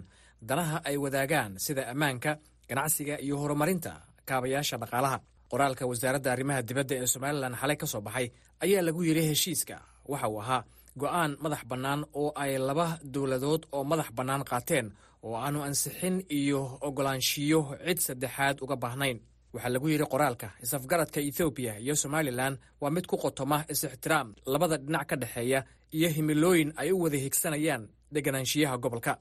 danaha 0.49 0.77
ay 0.89 0.97
wadaagaan 1.03 1.51
sida 1.65 1.83
ammaanka 1.93 2.31
ganacsiga 2.69 3.15
iyo 3.25 3.35
horumarinta 3.41 3.93
kaabayaasha 4.29 4.77
dhaqaalaha. 4.83 5.17
Qoraalka 5.51 5.83
wasaaradda 5.91 6.29
arrimaha 6.35 6.61
dibadda 6.69 6.95
ee 7.01 7.07
somalilan 7.13 7.53
xalay 7.61 7.77
ka 7.81 7.87
soo 7.93 8.01
baxay 8.07 8.27
ayaa 8.63 8.81
lagu 8.87 9.01
yidhi 9.07 9.23
heshiiska 9.31 9.75
waxa 10.11 10.27
uu 10.33 10.39
ahaa 10.43 10.61
go'aan 11.01 11.31
madax 11.43 11.61
bannaan 11.71 12.01
oo 12.21 12.29
ay 12.43 12.51
laba 12.67 12.87
dowladood 13.13 13.61
oo 13.75 13.83
madax 13.91 14.09
bannaan 14.17 14.43
qaateen 14.49 14.87
oo 15.25 15.35
aanu 15.45 15.59
ansixin 15.67 16.15
iyo 16.39 16.61
oggolaanshiyo 16.87 17.59
cid 17.85 17.99
saddexaad 18.07 18.57
uga 18.63 18.75
baahnayn. 18.83 19.17
Waxaa 19.53 19.69
lagu 19.73 19.87
yidhi 19.91 20.05
qoraalka 20.13 20.47
is-afgaradka 20.63 21.19
ethoobiya 21.29 21.73
iyo 21.83 21.93
somalilan 22.03 22.53
waa 22.81 22.91
mid 22.95 23.05
ku 23.11 23.15
qotoma 23.23 23.57
is-ixtiraam 23.73 24.27
labada 24.53 24.77
dhinac 24.85 25.05
ka 25.09 25.15
dhexeeya 25.21 25.59
iyo 25.97 26.07
himilooyin 26.15 26.69
ay 26.81 26.89
u 26.91 27.01
wada 27.03 27.17
higsanayaan 27.25 27.83
deganaanshiyaha 28.13 28.75
gobolka. 28.83 29.13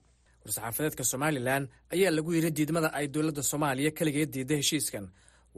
War-saxaafadeedka 0.44 1.04
somalilan 1.12 1.62
ayaa 1.94 2.10
lagu 2.16 2.30
yidhi 2.36 2.50
diidmada 2.56 2.88
ay 2.98 3.06
dowladda 3.14 3.42
soomaaliya 3.50 3.90
keligeed 3.98 4.30
diidda 4.34 4.54
heshiiskan. 4.60 5.04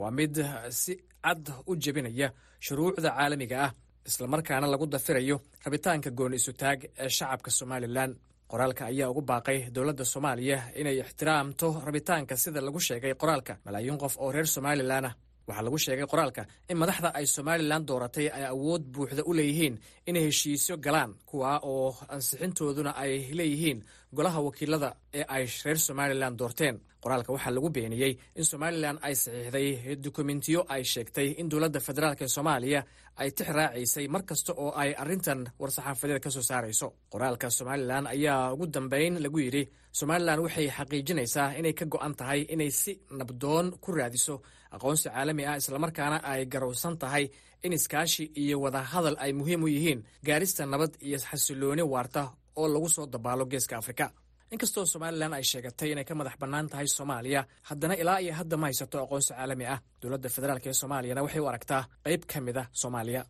Waa 0.01 0.11
mid 0.19 0.35
si 0.81 0.93
cad 1.25 1.45
u 1.67 1.77
jebinaya 1.83 2.29
shuruucda 2.65 3.11
caalamiga 3.17 3.57
ah 3.67 3.73
islamarkaana 4.11 4.67
lagu 4.73 4.87
dafirayo 4.95 5.37
rabitaanka 5.65 6.11
gooni 6.19 6.37
isutaag 6.41 6.79
ee 7.05 7.09
shacabka 7.17 7.51
somalilan 7.61 8.11
qoraalka 8.53 8.83
ayaa 8.91 9.09
ugu 9.13 9.23
baaqay 9.31 9.59
dowladda 9.75 10.05
soomaaliya 10.13 10.59
inay 10.81 10.97
ixtiraamto 11.05 11.69
rabitaanka 11.87 12.35
sida 12.43 12.61
lagu 12.67 12.81
sheegay 12.89 13.15
qoraalka 13.23 13.53
malaayiin 13.67 13.99
qof 14.03 14.15
oo 14.23 14.31
reer 14.35 14.47
somalilan 14.57 15.05
ah. 15.11 15.15
Waxaa 15.49 15.65
lagu 15.67 15.79
sheegay 15.85 16.07
qoraalka 16.13 16.43
in 16.71 16.77
madaxda 16.83 17.09
ay 17.19 17.27
somalilan 17.37 17.83
dooratay 17.89 18.27
ay 18.37 18.45
awood 18.55 18.83
buuxda 18.95 19.23
u 19.27 19.33
leeyihiin 19.39 19.75
inay 20.09 20.23
heshiisyo 20.29 20.75
galaan 20.87 21.11
kuwa 21.31 21.51
oo 21.73 21.89
ansixintooduna 22.15 22.91
ay 23.03 23.13
leeyihiin 23.39 23.79
golaha 24.17 24.41
wakiilada 24.47 24.91
ee 25.19 25.25
ay 25.37 25.45
reer 25.65 25.79
somalilan 25.79 26.35
doorteen. 26.41 26.77
Qoraalka 27.03 27.33
waxaa 27.33 27.51
lagu 27.57 27.69
beeniyey 27.77 28.13
in 28.39 28.45
somalilan 28.45 28.97
ay 29.07 29.15
saxiixday 29.23 29.97
dukumentiyo 30.05 30.61
ay 30.75 30.83
sheegtay 30.93 31.29
in 31.41 31.49
dowladda 31.51 31.81
federaalk 31.81 32.21
ee 32.23 32.29
soomaaliya 32.37 32.81
ay 33.23 33.31
tix 33.37 33.49
raacaysay 33.59 34.07
mar 34.15 34.23
kasta 34.29 34.53
oo 34.63 34.71
ay 34.83 34.91
arrintan 35.03 35.41
war-saxaafadeed 35.61 36.21
ka 36.25 36.31
soo 36.31 36.43
saarayso. 36.51 36.89
Qoraalka 37.13 37.47
somalilan 37.59 38.05
ayaa 38.15 38.53
ugu 38.55 38.67
dambeyn 38.77 39.15
lagu 39.25 39.39
yidhi 39.47 39.63
somalilan 40.01 40.39
waxay 40.45 40.69
xaqiijinaysaa 40.77 41.49
inay 41.61 41.73
ka 41.79 41.85
go'an 41.93 42.15
tahay 42.21 42.41
inay 42.55 42.71
si 42.81 42.93
nabdoon 43.19 43.67
ku 43.83 43.89
raadiso 43.99 44.35
aqoonsi 44.77 45.09
caalami 45.09 45.45
ah 45.51 45.57
islamarkaana 45.61 46.19
ay 46.33 46.43
garowsan 46.53 46.95
tahay 47.03 47.25
in 47.65 47.73
iskaashi 47.79 48.25
iyo 48.43 48.57
wadahadal 48.65 49.17
ay 49.25 49.33
muhiim 49.39 49.63
u 49.65 49.69
yihiin 49.75 50.01
gaarista 50.27 50.63
nabad 50.73 50.93
iyo 51.07 51.19
xasilooni 51.29 51.83
waarta 51.95 52.23
oo 52.57 52.67
lagu 52.75 52.89
soo 52.89 53.07
dabaalo 53.07 53.45
geeska 53.53 53.77
afrika. 53.83 54.07
Inkastoo 54.55 54.87
somalilan 54.87 55.33
ay 55.35 55.45
sheegatay 55.51 55.89
inay 55.93 56.05
ka 56.09 56.15
madax 56.19 56.35
bannaan 56.43 56.69
tahay 56.71 56.87
soomaaliya 56.97 57.41
haddana 57.69 57.95
ilaa 58.03 58.19
iyo 58.25 58.33
hadda 58.39 58.57
ma 58.61 58.67
haysato 58.67 58.97
aqoonsi 59.05 59.33
caalami 59.35 59.67
ah. 59.75 59.79
Dowladda 60.03 60.29
federaalk 60.37 60.67
ee 60.67 60.73
soomaaliyana 60.81 61.23
waxay 61.25 61.41
u 61.41 61.47
aragtaa 61.51 61.83
qayb 62.05 62.23
ka 62.31 62.39
mid 62.47 62.57
a 62.57 62.65
soomaaliya. 62.81 63.23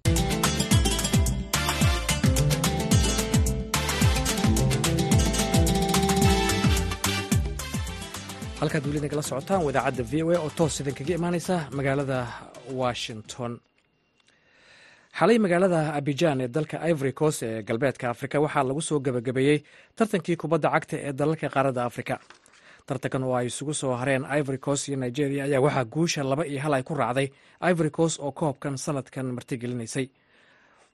Halkaad 8.60 8.84
weli 8.88 9.00
nagala 9.04 9.22
socotaan 9.24 9.64
wadaacadda 9.66 10.04
v 10.10 10.14
o 10.24 10.28
a 10.34 10.38
oo 10.44 10.50
toos 10.58 10.80
idinkaga 10.80 11.14
imaaneysa 11.18 11.54
magaalada 11.78 12.18
washington 12.80 13.52
xalay 15.20 15.38
magaalada 15.44 15.80
abijan 15.98 16.40
ee 16.44 16.48
dalka 16.56 16.76
ivory 16.90 17.12
coast 17.20 17.40
ee 17.48 17.62
galbeedka 17.68 18.06
afrika 18.14 18.36
waxaa 18.44 18.64
lagu 18.68 18.80
soo 18.88 18.98
gebagabeeyey 19.06 19.58
tartankii 19.98 20.36
kubadda 20.42 20.68
cagta 20.74 20.96
ee 21.08 21.12
dalalka 21.20 21.48
qaaradda 21.54 21.82
afrika. 21.90 22.14
Tartankan 22.86 23.22
oo 23.28 23.34
ay 23.38 23.46
isugu 23.50 23.74
soo 23.80 23.92
hareen 24.00 24.24
ivory 24.38 24.58
coast 24.66 24.88
iyo 24.88 24.96
nigeria 25.04 25.44
ayaa 25.44 25.60
waxaa 25.66 25.84
guusha 25.94 26.22
laba 26.30 26.44
iyo 26.46 26.60
hal 26.64 26.74
ay 26.74 26.82
ku 26.88 26.94
raacday 26.94 27.28
ivory 27.70 27.90
coast 27.98 28.16
oo 28.24 28.32
koobkan 28.40 28.74
sanadkan 28.84 29.26
martigelinaysay. 29.36 30.06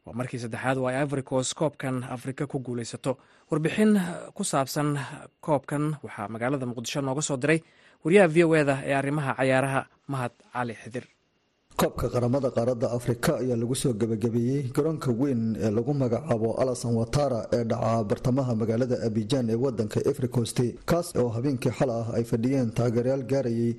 Waa 0.07 0.15
markii 0.19 0.39
saddexaad 0.43 0.77
oo 0.79 0.87
ay 0.91 0.97
ivory 1.05 1.23
coast 1.23 1.55
koobkan 1.55 2.05
afrika 2.17 2.47
ku 2.47 2.59
guulaysato. 2.67 3.13
Warbixin 3.51 3.93
ku 4.37 4.43
saabsan 4.45 4.89
koobkan 5.41 5.85
waxaa 6.05 6.29
magaalada 6.35 6.67
muqdisho 6.67 7.01
nooga 7.01 7.23
soo 7.23 7.37
diray. 7.43 7.61
Wariyaha 8.05 8.29
v 8.35 8.45
o 8.45 8.55
eda 8.61 8.75
ee 8.89 8.95
arrimaha 9.01 9.33
cayaaraha 9.39 9.81
mahad 10.13 10.33
cali 10.53 10.75
xidir 10.83 11.05
koobka 11.77 12.09
qaramada 12.09 12.49
qaaradda 12.57 12.89
afrika 12.97 13.37
ayaa 13.39 13.57
lagu 13.57 13.75
soo 13.77 13.93
gebagabeeyey 13.93 14.63
garoonka 14.77 15.11
weyn 15.13 15.57
ee 15.61 15.71
lagu 15.71 15.93
magacaabo 15.95 16.55
alasan 16.63 16.95
watara 16.97 17.41
ee 17.53 17.65
dhaca 17.65 18.05
bartamaha 18.11 18.55
magaalada 18.61 18.97
abijan 19.07 19.51
ee 19.51 19.55
wadanka 19.65 20.01
efricost 20.11 20.59
kaas 20.91 21.13
oo 21.23 21.29
habeenkii 21.29 21.71
xal 21.79 21.91
ah 21.91 22.07
ay 22.17 22.25
fadhiyeen 22.25 22.71
taageerayaal 22.79 23.25
gaarayay 23.33 23.75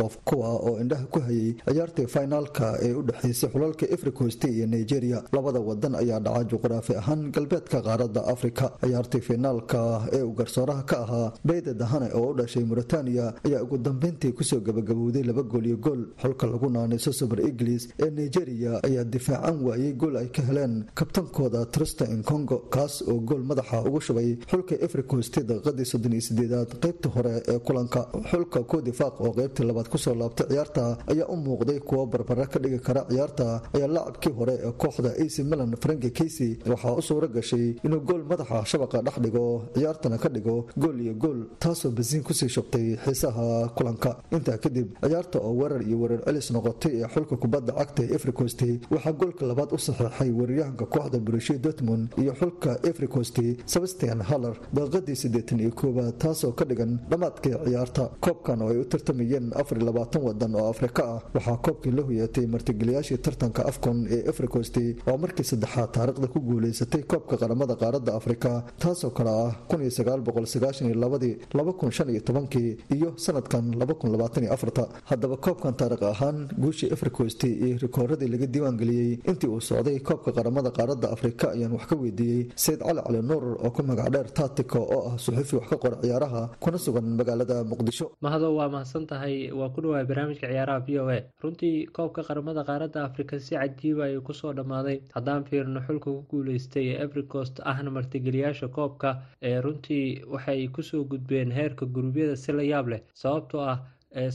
qof 0.00 0.18
kuwa 0.24 0.48
oo 0.68 0.78
indhaha 0.80 1.06
ku 1.14 1.20
hayay 1.20 1.54
ciyaartii 1.66 2.06
finaalka 2.06 2.78
ee 2.82 2.92
u 2.94 3.02
dhexeysay 3.02 3.50
xulalka 3.50 3.86
efricost 3.94 4.44
iyo 4.44 4.66
nigeria. 4.66 5.22
Labada 5.32 5.60
wadan 5.60 5.94
ayaa 5.94 6.20
dhaca 6.20 6.44
juqraafi 6.50 6.94
ahaan 6.96 7.30
galbeedka 7.32 7.82
qaaradda 7.82 8.22
afrika. 8.26 8.70
Ciyaartii 8.84 9.20
finaalka 9.20 9.80
ee 10.12 10.22
uu 10.22 10.32
garsooraha 10.32 10.82
ka 10.82 10.96
ahaa 11.04 11.32
beyde 11.44 11.74
dahane 11.74 12.08
oo 12.14 12.30
u 12.30 12.34
dhashay 12.38 12.64
mauritania 12.64 13.34
ayaa 13.46 13.62
ugu 13.62 13.78
dambeyntii 13.78 14.32
ku 14.32 14.44
soo 14.44 14.60
gebagabowday 14.60 15.22
laba 15.28 15.42
gool 15.42 15.66
iyo 15.66 15.76
gool 15.76 16.02
xulka 16.22 16.46
lagu 16.46 16.68
naanayso 16.76 17.12
super 17.12 17.40
inglis 17.48 17.88
ee 18.04 18.10
nigeria 18.10 18.72
ayaa 18.88 19.04
difaacan 19.04 19.56
waayey 19.66 19.92
gool 20.02 20.16
ay 20.22 20.28
ka 20.36 20.42
heleen 20.48 20.74
kabtankooda 20.94 21.66
trista 21.74 22.04
incongo 22.16 22.58
kaas 22.74 23.02
oo 23.10 23.18
gool 23.28 23.42
madaxa 23.50 23.82
ugu 23.88 24.00
shubay 24.06 24.30
xulka 24.50 24.74
efricost 24.86 25.34
daqiiqadii 25.48 25.84
soddon 25.92 26.12
iyo 26.12 26.20
sideedaad 26.28 26.70
qaybtii 26.82 27.10
hore 27.14 27.34
ee 27.52 27.58
kulanka. 27.66 28.00
Xulka 28.30 28.60
kodifaaq 28.72 29.14
oo 29.20 29.32
qaybtii 29.38 29.64
labaad 29.68 29.88
ku 29.92 29.98
soo 29.98 30.14
laabtay 30.14 30.46
ciyaarta 30.50 30.84
ayaa 31.12 31.28
u 31.34 31.36
muuqday 31.36 31.78
kuwo 31.88 32.06
barbara 32.06 32.46
ka 32.46 32.58
dhigi 32.62 32.78
kara 32.86 33.02
ciyaarta 33.10 33.46
ayaa 33.76 33.88
laacabkii 33.96 34.32
hore 34.38 34.54
ee 34.66 34.72
kooxda 34.82 35.10
ac 35.22 35.34
milan 35.50 35.72
franki 35.82 36.10
casey 36.18 36.50
waxaa 36.72 36.94
u 37.00 37.02
suura 37.02 37.28
gashay 37.28 37.66
inuu 37.84 38.00
gool 38.08 38.22
madaxa 38.30 38.64
shabaqa 38.70 39.02
dhex 39.06 39.16
dhigo 39.24 39.44
ciyaartana 39.74 40.18
ka 40.18 40.28
dhigo 40.28 40.56
gool 40.82 41.00
iyo 41.04 41.14
gool 41.14 41.38
taasoo 41.58 41.90
basiin 41.98 42.22
ku 42.22 42.32
sii 42.34 42.48
shubtay 42.48 42.96
xiisaha 43.04 43.68
kulanka. 43.76 44.10
Intaa 44.36 44.58
kadib 44.64 44.88
ciyaarta 45.14 45.38
oo 45.46 45.52
weerar 45.60 45.82
iyo 45.88 45.96
weerar 46.02 46.20
celis 46.26 46.50
noqotay 46.56 46.92
ee 47.02 47.08
xulka 47.14 47.36
kubadda 47.42 47.72
cagta 47.78 48.02
ee 48.02 48.14
efricost 48.16 48.60
waxaa 48.94 49.12
goolka 49.20 49.46
labaad 49.50 49.70
u 49.76 49.78
saxeexay 49.78 50.30
weeraryahanka 50.38 50.84
kooxda 50.94 51.18
brushi 51.26 51.54
dortmund 51.64 52.04
iyo 52.22 52.32
xulka 52.40 52.70
efricost 52.90 53.36
sebastian 53.72 54.20
haller 54.30 54.54
daqiiqadii 54.76 55.16
siddeetan 55.22 55.60
iyo 55.60 55.70
koowaad 55.80 56.14
taasoo 56.22 56.52
ka 56.58 56.64
dhigan 56.64 56.92
dhammaadkii 57.10 57.54
ciyaarta. 57.66 58.04
Koobkan 58.24 58.62
oo 58.62 58.68
ay 58.72 58.78
u 58.82 58.84
tartamayeen 58.92 59.46
afar 59.60 59.76
iyo 59.78 59.86
labaatan 59.86 60.22
wadan 60.28 60.54
oo 60.60 60.66
afrika 60.74 61.02
ah 61.14 61.20
waxaa 61.34 61.56
koobkii 61.66 61.92
la 61.96 62.02
hoyatay 62.08 62.46
martigeliyaashii 62.54 63.18
tartanka 63.26 63.62
afcon 63.70 63.98
ee 64.16 64.22
efricost 64.30 64.76
oo 65.10 65.16
markii 65.24 65.44
saddexaad 65.50 65.90
taariikhda 65.96 66.26
ku 66.34 66.38
guulaysatay 66.48 67.02
koobka 67.12 67.34
qaramada 67.42 67.74
qaaradda 67.82 68.10
afrika 68.20 68.50
taasoo 68.82 69.10
kale 69.18 69.30
ah 69.46 69.52
kun 69.68 69.80
iyo 69.84 69.90
sagaal 69.98 70.20
boqol 70.26 70.46
sagaashan 70.54 70.86
iyo 70.90 70.96
labadii 71.04 71.34
laba 71.58 71.72
kun 71.78 71.90
shan 71.96 72.08
iyo 72.10 72.20
tobankii 72.28 72.70
iyo 72.96 73.08
sanadkan 73.24 73.64
laba 73.80 73.94
kun 74.00 74.10
labaatan 74.14 74.42
iyo 74.44 74.52
afarta 74.56 74.84
haddaba 75.10 75.36
koobkan 75.36 75.74
taariikh 75.80 76.02
ahaan 76.12 76.36
guushii 76.62 76.90
efricost 76.94 77.44
iyo 77.44 77.76
rikooradii 77.84 78.28
laga 78.34 78.46
diiwaangeliyey 78.54 79.12
intii 79.30 79.48
uu 79.54 79.60
socday 79.60 79.98
koobka 80.08 80.30
qaramada 80.36 80.70
qaaradda 80.78 81.10
afrika 81.16 81.46
ayaan 81.54 81.72
wax 81.76 81.86
ka 81.90 81.96
weydiiyey 82.02 82.42
sayid 82.64 82.80
cali 82.86 83.00
cali 83.06 83.20
nuur 83.30 83.44
oo 83.64 83.70
ku 83.76 83.82
magac 83.82 84.08
dheer 84.14 84.28
taatiko 84.38 84.78
oo 84.96 85.02
ah 85.10 85.16
suxufi 85.24 85.56
wax 85.56 85.66
ka 85.72 85.76
qora 85.84 85.96
ciyaaraha 86.02 86.42
kuna 86.60 86.78
sugan 86.78 87.04
magaalada 87.18 87.56
muqdisho. 87.70 88.06
Mahado 88.24 88.48
waa 88.56 88.68
mahadsan 88.74 89.06
tahay 89.06 89.52
waa 89.52 89.68
ku 89.74 89.80
dhawaay 89.84 90.04
barnaamijka 90.10 90.46
ciyaaraha 90.52 90.80
v 90.86 90.98
o 91.00 91.08
a. 91.16 91.18
Runtii 91.42 91.86
koobka 91.96 92.22
qaramada 92.28 92.64
qaaradda 92.68 93.04
afrika 93.08 93.38
si 93.40 93.54
cajiiba 93.54 94.04
ayuu 94.04 94.22
ku 94.22 94.32
soo 94.32 94.52
dhammaaday. 94.52 94.98
Haddaan 95.14 95.44
fiirno 95.48 95.80
xulka 95.86 96.08
ku 96.10 96.24
guuleystay 96.30 96.86
ee 96.92 97.04
efricost 97.04 97.60
ahna 97.64 97.90
martigeliyaasha 97.96 98.68
koobka 98.68 99.08
ee 99.42 99.60
runtii 99.60 100.24
waxay 100.32 100.68
ku 100.74 100.82
soo 100.82 101.04
gudbeen 101.04 101.50
heerka 101.58 101.86
guruubyada 101.86 102.36
si 102.36 102.52
la 102.52 102.62
yaab 102.62 102.88
leh 102.92 103.00
sababtoo 103.22 103.60
ah 103.72 103.78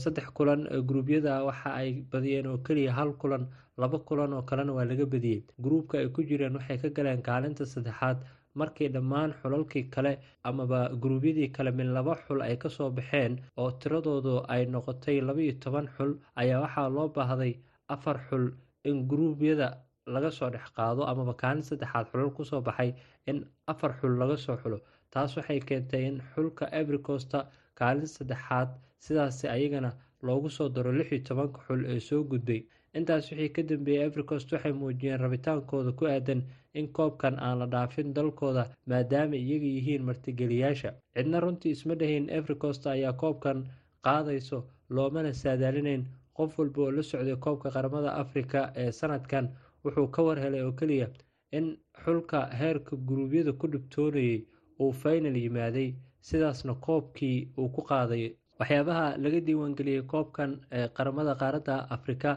saddex 0.02 0.26
kulan 0.36 0.62
guruubyada 0.88 1.44
waxa 1.48 1.70
ay 1.80 1.90
badiyeen 2.12 2.46
oo 2.46 2.58
keliya 2.66 2.92
hal 2.98 3.12
kulan 3.20 3.44
laba 3.80 3.98
kulan 4.08 4.32
oo 4.32 4.42
kalena 4.42 4.72
waa 4.76 4.84
laga 4.84 5.06
badiyey. 5.06 5.40
Gruubka 5.64 5.98
ay 5.98 6.08
ku 6.14 6.20
jireen 6.28 6.54
waxay 6.58 6.78
ka 6.82 6.88
galeen 6.96 7.22
kaalinta 7.28 7.64
saddexaad. 7.66 8.18
Markii 8.54 8.88
dhammaan 8.94 9.30
xulalkii 9.40 9.88
kale 9.94 10.12
amaba 10.48 10.80
guruubyadii 11.02 11.48
kale 11.56 11.70
min 11.78 11.94
laba 11.96 12.14
xul 12.26 12.40
ay 12.42 12.56
ka 12.62 12.68
soo 12.68 12.90
baxeen 12.90 13.32
oo 13.60 13.70
tiradoodu 13.80 14.34
ay 14.52 14.62
noqotay 14.72 15.20
labaiyo 15.28 15.54
toban 15.62 15.86
xul 15.96 16.10
ayaa 16.40 16.60
waxaa 16.64 16.88
loo 16.96 17.08
baahday 17.16 17.52
afar 17.94 18.18
xul 18.28 18.44
in 18.88 19.06
guruubyada 19.10 19.68
laga 20.14 20.30
soo 20.38 20.50
dhex 20.50 20.66
qaado 20.76 21.02
amaba 21.10 21.34
kaalin 21.42 21.62
saddexaad 21.68 22.06
xulal 22.10 22.30
ku 22.36 22.42
soo 22.50 22.60
baxay 22.68 22.90
in 23.30 23.38
afar 23.72 23.92
xul 24.00 24.12
laga 24.20 24.36
soo 24.44 24.56
xulo. 24.62 24.78
Taas 25.12 25.30
waxay 25.36 25.60
keentay 25.68 26.02
in 26.10 26.18
xulka 26.34 26.64
evercosta 26.80 27.38
kaalin 27.78 28.06
saddexaad 28.16 28.68
sidaasi 29.04 29.46
ayagana 29.56 29.90
loogu 30.26 30.48
soo 30.56 30.68
daro 30.74 30.92
lix 30.98 31.08
iyo 31.12 31.22
tobanka 31.28 31.58
xul 31.66 31.80
ee 31.92 32.00
soo 32.08 32.22
gudbay 32.30 32.60
intaas 32.98 33.26
wixii 33.32 33.48
ka 33.54 33.62
dambeeyey 33.70 34.04
evercost 34.06 34.52
waxay 34.52 34.72
muujiyeen 34.80 35.20
rabitaankooda 35.24 35.92
ku 35.98 36.04
aadan 36.06 36.40
in 36.78 36.86
koobkan 36.96 37.34
aan 37.46 37.58
la 37.60 37.66
dhaafin 37.74 38.14
dalkooda 38.16 38.64
maadaama 38.90 39.36
iyaga 39.36 39.66
yihiin 39.76 40.02
martigeliyaasha 40.08 40.90
cidna 41.14 41.40
runtii 41.44 41.70
isma 41.76 41.94
dhahayn 42.00 42.26
evercost 42.38 42.86
ayaa 42.86 43.12
koobkan 43.22 43.58
qaadayso 44.06 44.58
loomana 44.94 45.32
saadaalinayn. 45.42 46.04
Qof 46.36 46.58
walba 46.58 46.80
oo 46.82 46.90
la 46.96 47.02
socday 47.02 47.36
koobka 47.44 47.68
qaramada 47.74 48.10
afrika 48.22 48.60
ee 48.82 48.92
sanadkan 48.98 49.46
wuxuu 49.84 50.08
ka 50.14 50.22
warhelay 50.26 50.62
oo 50.66 50.72
keliya 50.78 51.08
in 51.58 51.66
xulka 52.04 52.38
heerka 52.60 52.96
guruubyada 53.08 53.52
ku 53.52 53.66
dhibtoonayay 53.72 54.38
uu 54.80 54.92
faynal 54.92 55.36
yimaaday. 55.36 55.88
Sidaasna 56.28 56.74
koobkii 56.86 57.38
uu 57.58 57.68
ku 57.74 57.82
qaaday 57.90 58.24
waxyaabaha 58.60 59.04
laga 59.24 59.40
diiwaangeliyey 59.48 60.02
koobkan 60.12 60.50
ee 60.78 60.86
qaramada 60.96 61.34
qaaradda 61.42 61.76
afrika 61.96 62.30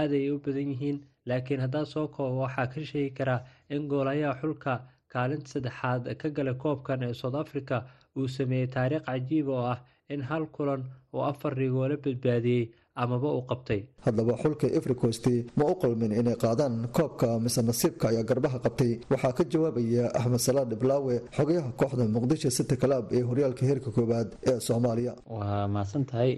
aad 0.00 0.12
ay 0.18 0.26
u 0.34 0.38
badan 0.46 0.68
yihiin 0.72 0.98
laakiin 1.30 1.60
haddaa 1.64 1.84
soo 1.92 2.06
koobo 2.16 2.40
waxaa 2.44 2.66
ka 2.72 2.80
sheegi 2.90 3.10
karaa 3.18 3.40
in 3.74 3.82
goolayaha 3.92 4.38
xulka 4.40 4.72
kaalinta 5.12 5.48
saddexaad 5.54 6.02
ka 6.20 6.28
galay 6.36 6.54
koobkan 6.64 7.02
ee 7.06 7.14
south 7.20 7.38
africa 7.44 7.76
uu 8.18 8.28
sameeyey 8.36 8.66
taariikh 8.76 9.04
cajiib 9.08 9.48
oo 9.56 9.64
ah 9.74 9.78
in 10.14 10.22
hal 10.28 10.44
kulan 10.56 10.82
oo 11.14 11.22
afar 11.30 11.52
rigoole 11.62 11.96
badbaadiyey 12.04 12.64
amaba 13.04 13.28
uu 13.36 13.42
qabtay. 13.50 13.80
Haddaba 14.06 14.32
xulka 14.42 14.66
efricost 14.78 15.26
ma 15.58 15.64
u 15.72 15.74
qalmin 15.82 16.12
inay 16.20 16.36
qaadaan 16.44 16.74
koobka 16.96 17.28
mise 17.44 17.60
nasiibka 17.68 18.04
ayaa 18.12 18.24
garbaha 18.30 18.58
qabtay. 18.64 18.92
Waxaa 19.12 19.32
ka 19.38 19.42
jawaabaya 19.52 20.04
axmed 20.18 20.40
salaad 20.46 20.68
dhiblaawe 20.72 21.14
xogayaha 21.36 21.70
kooxda 21.80 22.04
muqdisho 22.16 22.50
city 22.58 22.76
club 22.82 23.04
ee 23.16 23.22
horyaalka 23.28 23.62
heerka 23.68 23.90
koowaad 23.96 24.28
ee 24.50 24.58
soomaaliya. 24.66 25.12
Waa 25.36 25.68
mahadsan 25.74 26.04
tahay 26.10 26.32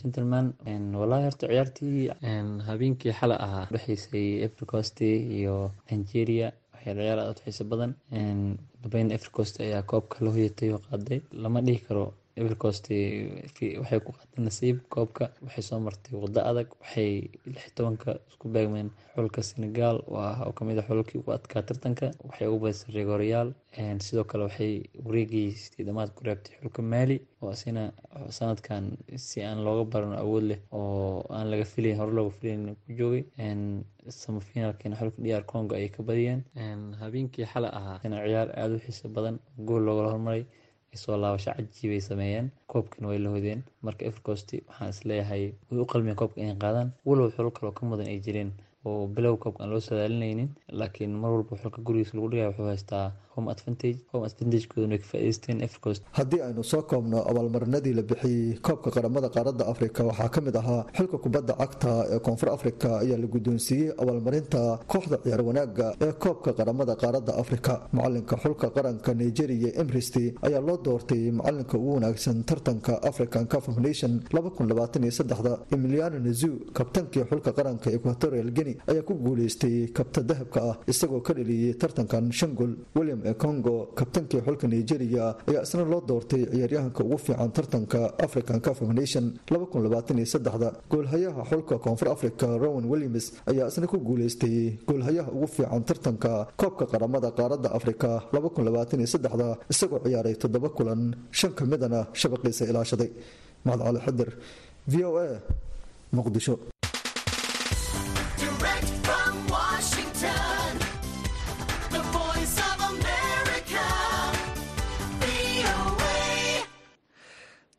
gentleman 0.00 0.46
walahi 1.00 1.24
horta 1.28 1.46
ciyaartii 1.50 2.10
habeenkii 2.68 3.12
xalay 3.20 3.38
ahaa. 3.46 3.66
Udhexeysay 3.70 4.26
efricost 4.46 5.00
iyo 5.00 5.56
nigeria 5.90 6.48
waxay 6.74 6.94
ciyaar 6.98 7.18
aad 7.20 7.36
u 7.38 7.42
xiiso 7.44 7.64
badan. 7.70 7.92
Dabeyn 8.82 9.10
efricost 9.16 9.60
ayaa 9.60 9.82
koobka 9.90 10.16
la 10.24 10.30
hoyatay 10.34 10.70
oo 10.74 10.80
qaaday. 10.90 11.18
Lama 11.42 11.60
dhihi 11.66 11.80
karo 11.86 12.04
evercost 12.40 12.84
waxay 13.82 14.00
ku 14.04 14.10
qaaday 14.16 14.40
nasiib 14.46 14.76
koobka 14.94 15.24
waxay 15.44 15.62
soo 15.68 15.80
martay 15.86 16.12
wado 16.22 16.40
adag 16.50 16.68
waxay 16.82 17.12
lix 17.52 17.64
tobanka 17.76 18.10
isku 18.30 18.46
beegmeen 18.54 18.88
xulka 19.14 19.40
senegal. 19.48 19.96
Oo 20.08 20.52
ka 20.56 20.62
mid 20.66 20.78
a 20.80 20.82
xulalkii 20.88 21.18
ugu 21.20 21.30
adkaa 21.38 21.62
tartanka 21.68 22.06
waxay 22.28 22.46
ugu 22.48 22.58
badisay 22.64 22.90
regoreyaal 22.98 23.48
sidoo 24.06 24.24
kale 24.30 24.42
waxay 24.48 24.72
wareegii 25.06 25.48
sideedamaad 25.62 26.10
ku 26.16 26.20
reebtay 26.26 26.54
xulka 26.60 26.80
maali 26.92 27.16
oo 27.42 27.50
asina 27.54 27.82
sanadkan 28.36 28.84
si 29.26 29.38
aan 29.48 29.58
looga 29.66 29.84
baran 29.92 30.14
awood 30.22 30.44
leh 30.50 30.58
oo 30.78 31.26
aan 31.36 31.46
laga 31.52 31.64
filayn 31.72 31.96
hore 32.00 32.12
looga 32.16 32.32
filayn 32.38 32.62
ku 32.82 32.88
joogay. 32.98 33.24
Samafinaalkiina 34.22 34.96
xulka 35.00 35.18
dr 35.24 35.44
congo 35.50 35.74
ayay 35.78 35.88
ka 35.94 36.00
badiyeen. 36.08 36.40
Habeenkii 37.00 37.46
xalay 37.52 37.70
ahaa. 37.78 38.00
Ciyaar 38.02 38.48
aada 38.60 38.74
u 38.78 38.80
xiiso 38.84 39.06
badan 39.16 39.36
gool 39.66 39.82
loogala 39.86 40.10
hormaray 40.14 40.44
soo 40.94 41.16
laabasho 41.16 41.50
cajiibay 41.56 42.00
sameeyeen. 42.00 42.50
Koobkana 42.70 43.08
way 43.08 43.18
la 43.18 43.30
hodeen. 43.34 43.60
Marka 43.82 44.02
efricost 44.08 44.48
waxaan 44.68 44.90
is 44.94 45.00
leeyahay 45.08 45.44
way 45.70 45.80
u 45.82 45.86
qalmeen 45.92 46.16
koobka 46.20 46.40
inay 46.40 46.56
qaadaan. 46.64 46.88
Walow 47.06 47.30
xulal 47.34 47.50
kaloo 47.56 47.72
ka 47.78 47.86
mudan 47.86 48.06
ay 48.12 48.20
jireen. 48.24 48.50
Oo 48.84 49.06
bilow 49.14 49.36
koobka 49.42 49.62
aan 49.64 49.70
loo 49.72 49.80
sadaalinaynin 49.88 50.48
laakiin 50.78 51.12
mar 51.22 51.30
walba 51.34 51.56
xulka 51.62 51.78
gurigiisa 51.86 52.16
lagu 52.16 52.28
dhigaya 52.30 52.48
wuxuu 52.50 52.66
haystaa 52.72 53.06
haddii 56.18 56.40
aynu 56.48 56.62
soo 56.72 56.82
koobno 56.90 57.18
abaalmarinadii 57.30 57.94
la 57.98 58.02
bixiyey 58.10 58.58
koobka 58.66 58.90
qaramada 58.96 59.28
qaaradda 59.36 59.64
afrika 59.72 60.00
waxaa 60.08 60.28
ka 60.34 60.40
mid 60.46 60.56
ahaa 60.62 60.82
xilka 60.96 61.18
kubadda 61.24 61.52
cagta 61.62 61.92
ee 62.14 62.18
koonfur 62.26 62.48
afrika 62.56 62.88
ayaa 63.02 63.18
la 63.22 63.26
guddoonsiiyey 63.34 63.88
abaalmarinta 64.02 64.60
kooxda 64.92 65.16
ciyaar 65.24 65.42
wanaagga 65.48 65.86
ee 66.06 66.12
koobka 66.24 66.50
qaramada 66.58 66.94
qaaradda 67.02 67.32
afrika. 67.42 67.72
Macalinka 67.96 68.36
xulka 68.42 68.66
qaranka 68.76 69.10
nigeria 69.22 69.70
emristy 69.82 70.24
ayaa 70.46 70.60
loo 70.68 70.76
doortay 70.86 71.22
macalinka 71.38 71.74
ugu 71.78 71.90
wanaagsan 71.96 72.38
tartanka 72.50 72.92
african 73.10 73.44
cup 73.52 73.64
of 73.70 73.76
nation 73.86 74.12
emiliano 75.74 76.18
nazu 76.18 76.50
kabtankii 76.72 77.24
xulka 77.30 77.52
qaranka 77.52 77.90
equatorial 77.96 78.50
guinea 78.56 78.76
ayaa 78.90 79.02
ku 79.02 79.14
guuleystay 79.14 79.88
kabta 79.98 80.20
dahabka 80.22 80.60
ah 80.70 80.76
isagoo 80.92 81.20
ka 81.20 81.32
dheliyey 81.34 81.74
tartankan 81.82 82.32
shan 82.32 82.54
gol 82.54 82.72
william 82.96 83.20
e 83.30 83.32
congo 83.44 83.74
kabtankii 83.98 84.40
xulka 84.46 84.66
nigeria 84.74 85.24
ayaa 85.50 85.62
isna 85.66 85.84
loo 85.92 86.00
doortay 86.10 86.42
ciyaaryahanka 86.52 87.00
ugu 87.04 87.18
fiican 87.26 87.50
tartanka 87.56 88.00
african 88.26 88.58
cup 88.66 88.78
of 88.82 88.88
nation 89.00 89.24
goolhayaha 90.92 91.42
xulka 91.50 91.74
koonfur 91.84 92.08
africa 92.14 92.46
rowan 92.64 92.84
williams 92.92 93.26
ayaa 93.50 93.68
isna 93.72 93.86
ku 93.92 93.98
guuleystay 94.08 94.56
goolhayaha 94.88 95.30
ugu 95.36 95.46
fiican 95.56 95.82
tartanka 95.88 96.32
koobka 96.60 96.84
qaramada 96.92 97.28
qaaradda 97.38 97.68
afrika 97.78 98.08
isagoo 99.72 100.00
ciyaaray 100.04 100.34
toddoba 100.42 100.68
kulan 100.76 101.00
shan 101.38 101.52
ka 101.58 101.64
midana 101.64 102.00
shabaqiisa 102.20 102.64
ilaashaday. 102.70 103.10
Maxad 103.64 103.82
cali 103.86 104.00
xadir 104.06 104.28
v 104.92 104.94
o 105.04 105.10
a 105.24 105.26
muqdisho 106.16 106.54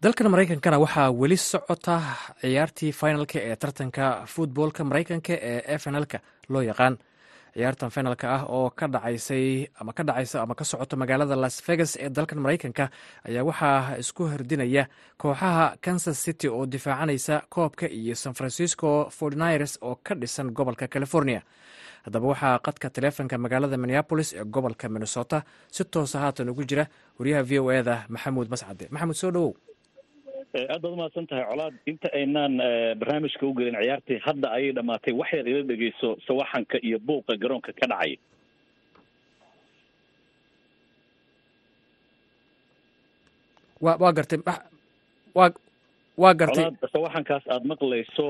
dalkan 0.04 0.28
maraykankana 0.32 0.78
waxaa 0.84 1.12
weli 1.22 1.38
socota 1.52 1.96
ciyaartii 2.42 2.92
finalka 3.00 3.40
ee 3.50 3.56
tartanka 3.64 4.06
futboolka 4.34 4.82
maraykanka 4.90 5.34
ee 5.52 5.78
fnlka 5.84 6.18
loo 6.50 6.62
yaqaan 6.70 6.96
ciyaartan 7.56 7.90
finalka 7.96 8.26
ah 8.36 8.44
oo 8.56 8.70
ka 8.80 8.86
dhacaysay 8.94 9.68
ama 9.80 9.94
ka 9.98 10.04
dhacaysa 10.08 10.42
ama 10.42 10.56
ka 10.56 10.64
socota 10.72 10.96
magaalada 11.02 11.36
las 11.44 11.56
vegas 11.68 11.92
ee 12.04 12.10
dalkan 12.10 12.40
maraykanka 12.46 12.86
ayaa 13.28 13.44
waxaa 13.50 13.98
isku 14.04 14.24
hordinaya 14.32 14.84
kooxaha 15.22 15.66
kansas 15.86 16.18
city 16.26 16.48
oo 16.48 16.66
difaacanaysa 16.66 17.36
koobka 17.50 17.86
iyo 17.88 18.16
san 18.16 18.34
francisco 18.34 19.10
fortnires 19.18 19.78
oo 19.82 19.96
ka 20.04 20.16
dhisan 20.16 20.52
gobolka 20.52 20.88
california. 20.88 21.42
Haddaba 22.06 22.28
waxaa 22.28 22.60
qadka 22.66 22.90
taleefonka 22.90 23.38
magaalada 23.38 23.78
minneabolis 23.78 24.34
ee 24.34 24.44
gobolka 24.56 24.90
minnesota 24.90 25.42
si 25.72 25.84
toosa 25.86 26.20
haatan 26.20 26.50
ugu 26.50 26.64
jira 26.70 26.86
wariyaha 27.20 27.44
v 27.50 27.60
o 27.60 27.72
eda 27.72 27.96
maxamuud 28.10 28.48
mascade. 28.50 28.88
Maxamuud 28.92 29.16
soo 29.16 29.32
dhowow 29.32 29.54
aad 30.62 30.82
baad 30.84 30.94
umahadsan 30.96 31.28
tahay 31.30 31.46
colaad. 31.52 31.76
Inta 31.92 32.08
aynaan 32.20 32.54
barnaamijka 33.00 33.44
u 33.50 33.54
gelin 33.58 33.78
ciyaartii 33.82 34.20
hadda 34.28 34.48
ayay 34.58 34.72
dhamaatay 34.78 35.14
wax 35.20 35.30
yar 35.38 35.48
ila 35.52 35.62
dhegeyso 35.72 36.10
sawaxanka 36.28 36.78
iyo 36.88 36.98
buuqa 37.08 37.34
garoonka 37.44 37.72
ka 37.80 37.86
dhacay. 37.92 38.14
Wa 43.82 43.96
waa 44.00 44.12
gartay 44.14 44.40
wa 45.36 45.52
waa 46.18 46.34
gartay. 46.34 46.66
Sawaxankaas 46.94 47.44
aada 47.48 47.66
maqlayso 47.72 48.28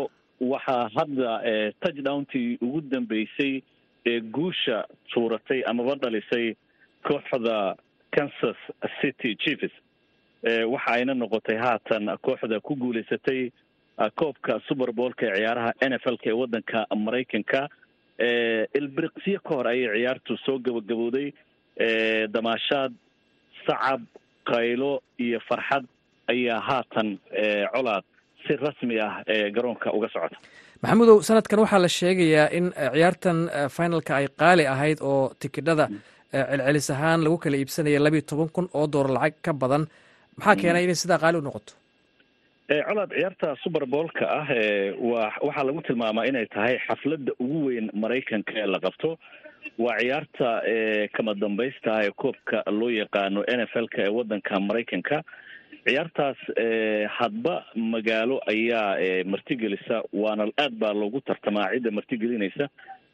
waxaa 0.52 0.90
hadda 0.96 1.30
touchdowntii 1.82 2.58
ugu 2.62 2.82
dambeysay 2.82 3.62
ee 4.06 4.20
guusha 4.22 4.78
tuuratay 5.14 5.62
amaba 5.72 5.96
dhalisay 5.96 6.56
kooxda 7.08 7.76
kansas 8.16 8.58
city 9.02 9.36
chiefs 9.44 9.74
waxa 10.74 10.92
ayna 10.98 11.14
noqotay 11.14 11.58
haatan 11.66 12.04
kooxda 12.26 12.60
ku 12.68 12.76
guuleysatay 12.76 13.52
koobka 14.20 14.60
superboolka 14.68 15.26
ee 15.30 15.36
ciyaaraha 15.40 15.72
n 15.90 15.94
f 16.02 16.06
l-ka 16.14 16.28
ee 16.32 16.38
waddanka 16.42 16.78
maraykanka. 17.06 17.62
Ilbiriqsiyo 18.80 19.40
ka 19.46 19.52
hor 19.56 19.68
ayay 19.68 19.90
ciyaartu 19.96 20.34
soo 20.46 20.58
gabagabowday. 20.66 21.28
Damaashaad 22.34 22.94
sacab 23.68 24.02
qaylo 24.52 24.92
iyo 25.26 25.40
farxad 25.50 25.86
ayaa 26.34 26.60
haatan 26.70 27.08
colaad 27.74 28.04
si 28.46 28.54
rasmi 28.66 29.00
ah 29.00 29.24
garoonka 29.56 29.90
uga 29.98 30.08
socota. 30.14 30.38
Maxamudow 30.84 31.18
sanadkan 31.28 31.60
waxaa 31.64 31.80
la 31.86 31.88
sheegayaa 32.00 32.48
in 32.58 32.66
ciyaartan 32.96 33.38
finalka 33.78 34.14
ay 34.20 34.28
qaali 34.42 34.64
ahayd 34.74 35.00
oo 35.02 35.32
tikidhada 35.40 35.86
celcelis 36.34 36.90
ahaan 36.96 37.20
lagu 37.26 37.38
kala 37.44 37.56
iibsanaya 37.62 38.00
labiiyo 38.06 38.26
toban 38.32 38.50
kun 38.56 38.68
oo 38.74 38.86
doolar 38.94 39.12
lacag 39.18 39.36
ka 39.46 39.52
badan 39.54 39.84
maxaa 40.38 40.56
keenay 40.62 40.84
inay 40.86 40.96
sidaa 41.04 41.20
qaali 41.24 41.38
u 41.38 41.42
noqoto? 41.48 41.74
Colaad 42.88 43.12
ciyaarta 43.18 43.48
superboolka 43.64 44.26
ah 44.40 44.48
wa 45.12 45.22
waxaa 45.48 45.66
lagu 45.68 45.82
tilmaamaa 45.88 46.26
inay 46.30 46.46
tahay 46.56 46.76
xafladda 46.88 47.32
ugu 47.44 47.60
weyn 47.68 47.88
maraykanka 48.04 48.52
ee 48.62 48.68
la 48.74 48.80
qabto. 48.86 49.18
Waa 49.84 49.98
ciyaarta 50.02 50.48
kama 51.16 51.34
dambaysta 51.44 51.92
ee 52.06 52.12
koobka 52.22 52.64
loo 52.80 52.90
yaqaano 53.02 53.44
n 53.58 53.60
f 53.68 53.74
l-ka 53.84 54.00
ee 54.06 54.10
waddanka 54.18 54.60
maraykanka. 54.70 55.18
Ciyaartaas 55.88 56.40
hadba 57.18 57.56
magaalo 57.76 58.36
ayaa 58.54 59.24
martigelisa 59.34 59.96
waana 60.24 60.46
aad 60.64 60.74
baa 60.82 60.94
loogu 61.02 61.20
tartamaa 61.22 61.68
cidda 61.74 61.92
martigelinaysa. 61.98 62.66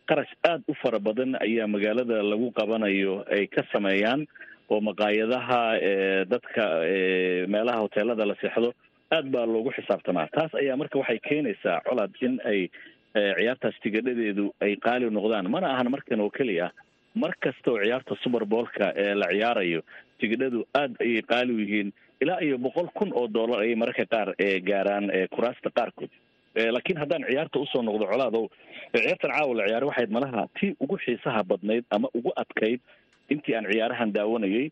Qarash 0.10 0.34
aad 0.52 0.62
u 0.68 0.74
fara 0.82 1.00
badan 1.08 1.32
ayaa 1.46 1.68
magaalada 1.76 2.18
lagu 2.32 2.48
qabanayo 2.60 3.26
ay 3.36 3.48
ka 3.56 3.62
sameeyaan 3.74 4.22
oo 4.70 4.80
maqaayadaha 4.90 5.60
dadka 6.34 6.64
meelaha 7.54 7.80
hoteelada 7.86 8.26
la 8.32 8.36
seexdo 8.42 8.74
aad 9.12 9.26
baa 9.34 9.46
loogu 9.46 9.72
xisaabtamaa. 9.78 10.28
Taas 10.36 10.54
ayaa 10.62 10.78
marka 10.82 11.00
waxay 11.02 11.20
keenaysaa 11.30 11.82
colaad 11.90 12.14
in 12.22 12.40
ay 12.52 12.70
ciyaartaas 13.14 13.76
tigadhadeedu 13.84 14.46
ay 14.62 14.76
qaali 14.86 15.10
noqdaan. 15.10 15.50
Mana 15.56 15.68
ahan 15.74 15.90
markan 15.96 16.20
oo 16.22 16.30
keliya 16.30 16.68
mar 17.16 17.34
kasta 17.44 17.72
oo 17.72 17.80
ciyaarta 17.84 18.16
superboolka 18.24 18.94
ee 19.04 19.14
la 19.22 19.28
ciyaarayo 19.34 19.82
tigidhadu 20.20 20.66
aad 20.82 20.94
ayay 21.06 21.22
qaali 21.32 21.54
u 21.54 21.60
yihiin. 21.66 21.90
Ilaa 22.22 22.40
iyo 22.46 22.58
boqol 22.58 22.88
kun 22.98 23.12
oo 23.16 23.28
dollar 23.28 23.60
ayay 23.64 23.76
mararka 23.76 24.06
qaar 24.14 24.30
gaaraan 24.70 25.10
kuraasta 25.36 25.70
qaarkood. 25.80 26.12
Laakiin 26.76 26.98
haddaan 27.02 27.24
ciyaarta 27.30 27.60
u 27.60 27.66
soo 27.74 27.82
noqdo 27.90 28.06
colaadow 28.12 28.46
ciyaartan 28.94 29.32
caawa 29.34 29.56
la 29.60 29.66
ciyaaro 29.68 29.88
waxayd 29.92 30.12
malaha 30.18 30.46
tii 30.60 30.72
ugu 30.84 30.98
xiisaha 31.06 31.44
badnayd 31.52 31.84
ama 31.98 32.08
ugu 32.14 32.32
adkayd 32.44 32.80
intii 33.30 33.56
aan 33.56 33.66
ciyaarahan 33.72 34.14
daawanayay 34.14 34.70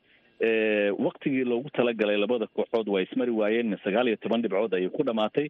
waktigii 1.06 1.43
loogu 1.43 1.70
talagalay 1.70 2.17
labada 2.17 2.48
kooxood 2.48 2.88
waa 2.89 3.02
ismari 3.02 3.32
waayeen. 3.32 3.78
Sagaal 3.84 4.08
iyo 4.08 4.17
toban 4.22 4.41
dhibcood 4.41 4.74
ayay 4.74 4.89
ku 4.89 5.04
dhamaatay. 5.04 5.48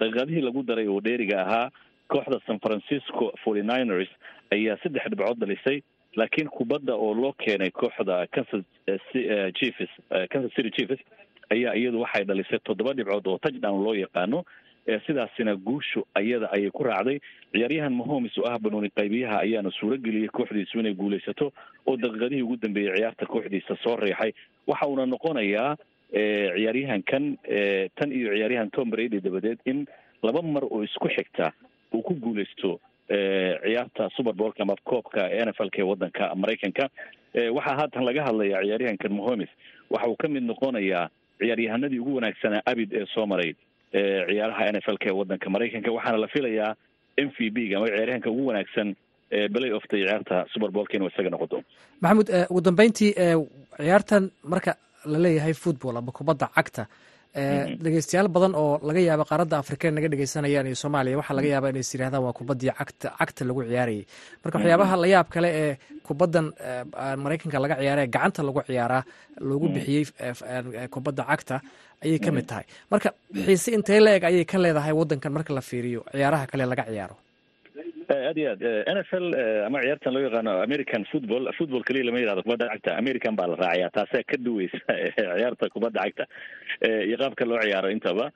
Daqiiqadihii 0.00 0.40
lagu 0.46 0.62
daray 0.62 0.86
oo 0.88 1.00
dheeriga 1.00 1.42
ahaa 1.46 1.70
kooxda 2.08 2.40
san 2.46 2.58
francisco 2.60 3.32
forty 3.44 3.62
niners 3.62 4.08
ayaa 4.52 4.76
saddex 4.82 5.04
dhibcood 5.10 5.38
dhalisay 5.42 5.82
laakiin 6.16 6.48
kubadda 6.48 6.94
oo 6.94 7.14
loo 7.14 7.32
keenay 7.32 7.70
kooxda 7.70 8.26
kansas 8.32 8.64
chiefs 9.58 9.90
kansas 10.32 10.52
city 10.56 10.70
chiefs 10.70 11.02
ayaa 11.50 11.74
iyadu 11.76 12.00
waxay 12.00 12.24
dhalisay 12.24 12.58
toddoba 12.64 12.94
dhibcood 12.94 13.26
oo 13.28 13.38
touchdown 13.38 13.82
loo 13.84 13.94
yaqaano 13.94 14.44
sidaasina 15.06 15.56
guushu 15.56 16.04
ayada 16.14 16.48
ayay 16.52 16.70
ku 16.70 16.84
raacday. 16.84 17.20
Ciyaaryahan 17.52 17.92
mahomes 17.92 18.38
oo 18.38 18.46
ah 18.50 18.58
banooni 18.58 18.88
qaybiyaha 18.90 19.40
ayaana 19.44 19.70
suuro 19.70 19.96
geliyey 19.96 20.28
kooxdiisu 20.28 20.80
inay 20.80 20.94
guulaysato 20.94 21.52
oo 21.86 21.96
daqiiqadihii 21.96 22.42
ugu 22.42 22.56
dambeeyey 22.56 22.94
ciyaarta 22.96 23.26
kooxdiisa 23.26 23.76
soo 23.84 23.96
riixay 23.96 24.32
waxa 24.66 24.86
uuna 24.88 25.06
noqonayaa 25.06 25.76
ciyaaryahankan 26.56 27.24
tan 27.96 28.12
iyo 28.12 28.32
ciyaaryahan 28.34 28.70
tom 28.70 28.90
brady 28.90 29.20
dabadeed 29.20 29.58
in 29.66 29.86
laba 30.22 30.42
mar 30.42 30.64
oo 30.64 30.82
isku 30.84 31.08
xigta 31.08 31.52
uu 31.94 32.02
ku 32.02 32.14
guulaysto 32.14 32.80
ciyaarta 33.08 34.08
superbolka 34.16 34.62
ama 34.62 34.76
koobka 34.84 35.28
n 35.28 35.48
f 35.52 35.60
l 35.60 35.70
k 35.70 35.82
wadanka 35.82 36.34
maraykanka. 36.34 36.88
Waxaa 37.56 37.76
haatan 37.80 38.04
laga 38.08 38.24
hadlayaa 38.28 38.62
ciyaaryahankan 38.64 39.12
mahomes 39.12 39.48
waxa 39.90 40.08
uu 40.08 40.16
ka 40.16 40.28
mid 40.28 40.42
noqonayaa 40.42 41.08
ciyaaryahanadii 41.40 41.98
ugu 42.00 42.14
wanaagsanaa 42.18 42.62
abid 42.66 42.92
ee 42.92 43.06
soo 43.14 43.26
maray 43.26 43.54
ciyaaraha 43.92 44.64
n 44.72 44.76
f 44.84 44.88
l 44.94 44.98
k 45.02 45.10
wadanka 45.20 45.50
maraykanka 45.54 45.90
waxaana 45.96 46.18
la 46.24 46.28
filayaa 46.34 46.70
m 47.16 47.28
v 47.38 47.50
b 47.54 47.68
ga 47.70 47.76
ama 47.78 47.86
ciyaaryahanka 47.92 48.30
ugu 48.30 48.46
wanaagsan 48.50 48.88
belay 49.54 49.72
ofta 49.78 49.96
ciyaarta 49.96 50.36
superbolka 50.52 50.92
inuu 50.96 51.08
isaga 51.12 51.30
noqoto 51.34 51.62
maxamuud 52.00 52.28
ugu 52.50 52.60
dambeyntii 52.68 53.12
ciyaartan 53.76 54.30
marka 54.52 54.72
la 55.12 55.18
leeyahay 55.24 55.54
football 55.64 55.96
ama 56.00 56.12
kubadda 56.18 56.46
cagta 56.56 56.84
dhegeystayaal 57.34 58.28
badan 58.28 58.54
oo 58.56 58.78
laga 58.88 59.00
yaaba 59.08 59.24
qaaradda 59.30 59.56
afrika 59.62 59.90
naga 59.90 60.08
dhegeysanayaan 60.12 60.66
iyo 60.70 60.74
soomaaliya 60.82 61.16
waxaa 61.20 61.36
laga 61.38 61.48
yaaba 61.54 61.68
inay 61.72 61.80
is 61.84 61.92
yirahdaan 61.94 62.22
waa 62.24 62.32
kubaddii 62.38 62.72
cagta 62.78 63.08
cagta 63.18 63.42
lagu 63.48 63.60
ciyaarayay. 63.68 64.04
Marka 64.44 64.56
waxyaabaha 64.58 64.94
la 65.02 65.06
yaab 65.14 65.28
kale 65.34 65.48
ee 65.62 65.72
kubaddan 66.06 66.46
maraykanka 67.22 67.58
laga 67.64 67.74
ciyaara 67.80 68.02
ee 68.04 68.10
gacanta 68.14 68.40
lagu 68.48 68.60
ciyaaraa 68.68 69.02
loogu 69.48 69.66
bixiyey 69.74 70.04
kubadda 70.94 71.22
cagta 71.30 71.56
ayay 72.04 72.18
ka 72.24 72.30
mid 72.36 72.46
tahay. 72.50 72.64
Marka 72.90 73.08
xiise 73.46 73.68
intee 73.76 74.00
la 74.04 74.10
eg 74.18 74.24
ayay 74.30 74.44
ka 74.50 74.56
leedahay 74.64 74.92
waddankan 75.00 75.32
marka 75.36 75.50
la 75.54 75.60
fiiriyo 75.70 76.00
ciyaaraha 76.12 76.44
kale 76.50 76.64
laga 76.72 76.84
ciyaaro 76.90 77.16
aad 78.28 78.38
iyo 78.42 78.50
aad 78.54 78.62
n 78.94 78.98
f 79.08 79.12
l 79.22 79.26
ama 79.68 79.78
ciyaartan 79.84 80.12
loo 80.16 80.22
yaqaano 80.26 80.52
american 80.66 81.02
football 81.12 81.44
football 81.58 81.82
keliya 81.88 82.04
lama 82.08 82.18
yihahdo 82.22 82.42
kubadda 82.46 82.68
cagta 82.72 82.96
american 83.02 83.34
baa 83.40 83.46
la 83.52 83.56
raacayaa 83.62 83.90
taasaa 83.98 84.22
ka 84.30 84.36
duweysa 84.46 84.78
ciyaarta 85.18 85.68
kubadda 85.76 86.00
cagta 86.06 86.24
iyo 87.08 87.16
qaabka 87.22 87.44
loo 87.52 87.60
ciyaaro 87.66 87.88
intaba 87.96 88.26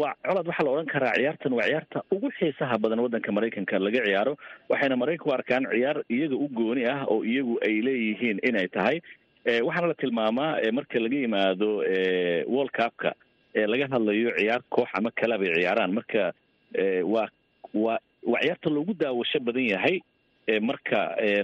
waa 0.00 0.14
colaad 0.26 0.46
waxaa 0.50 0.64
la 0.66 0.70
odhan 0.74 0.86
karaa 0.94 1.14
ciyaartan 1.18 1.52
waa 1.58 1.66
ciyaarta 1.68 1.98
ugu 2.14 2.28
xiisaha 2.38 2.78
badan 2.84 3.00
waddanka 3.04 3.32
maraykanka 3.36 3.78
laga 3.86 4.00
ciyaaro 4.08 4.34
waxayna 4.72 4.96
maraykanku 5.02 5.32
arkaan 5.38 5.64
ciyaar 5.74 5.98
iyaga 6.16 6.36
u 6.44 6.48
gooni 6.58 6.84
ah 6.94 7.00
oo 7.14 7.20
iyagu 7.32 7.54
ay 7.66 7.74
leeyihiin 7.88 8.38
inay 8.48 8.68
tahay 8.76 8.96
waxaana 9.68 9.88
la 9.92 9.94
tilmaamaa 10.02 10.50
marka 10.78 10.98
laga 11.04 11.16
yimaado 11.24 11.70
world 12.54 12.72
cupka 12.80 13.10
laga 13.72 13.86
hadlayo 13.94 14.30
ciyaar 14.40 14.62
koox 14.76 14.88
ama 14.98 15.10
kala 15.20 15.38
bay 15.42 15.52
ciyaaraan 15.58 15.92
marka 15.98 16.24
waa 17.14 17.28
waa 17.84 17.98
waa 18.22 18.40
ciyaarta 18.42 18.70
loogu 18.76 18.94
daawasho 18.94 19.40
badan 19.40 19.66
yahay 19.74 19.96
marka 20.68 21.00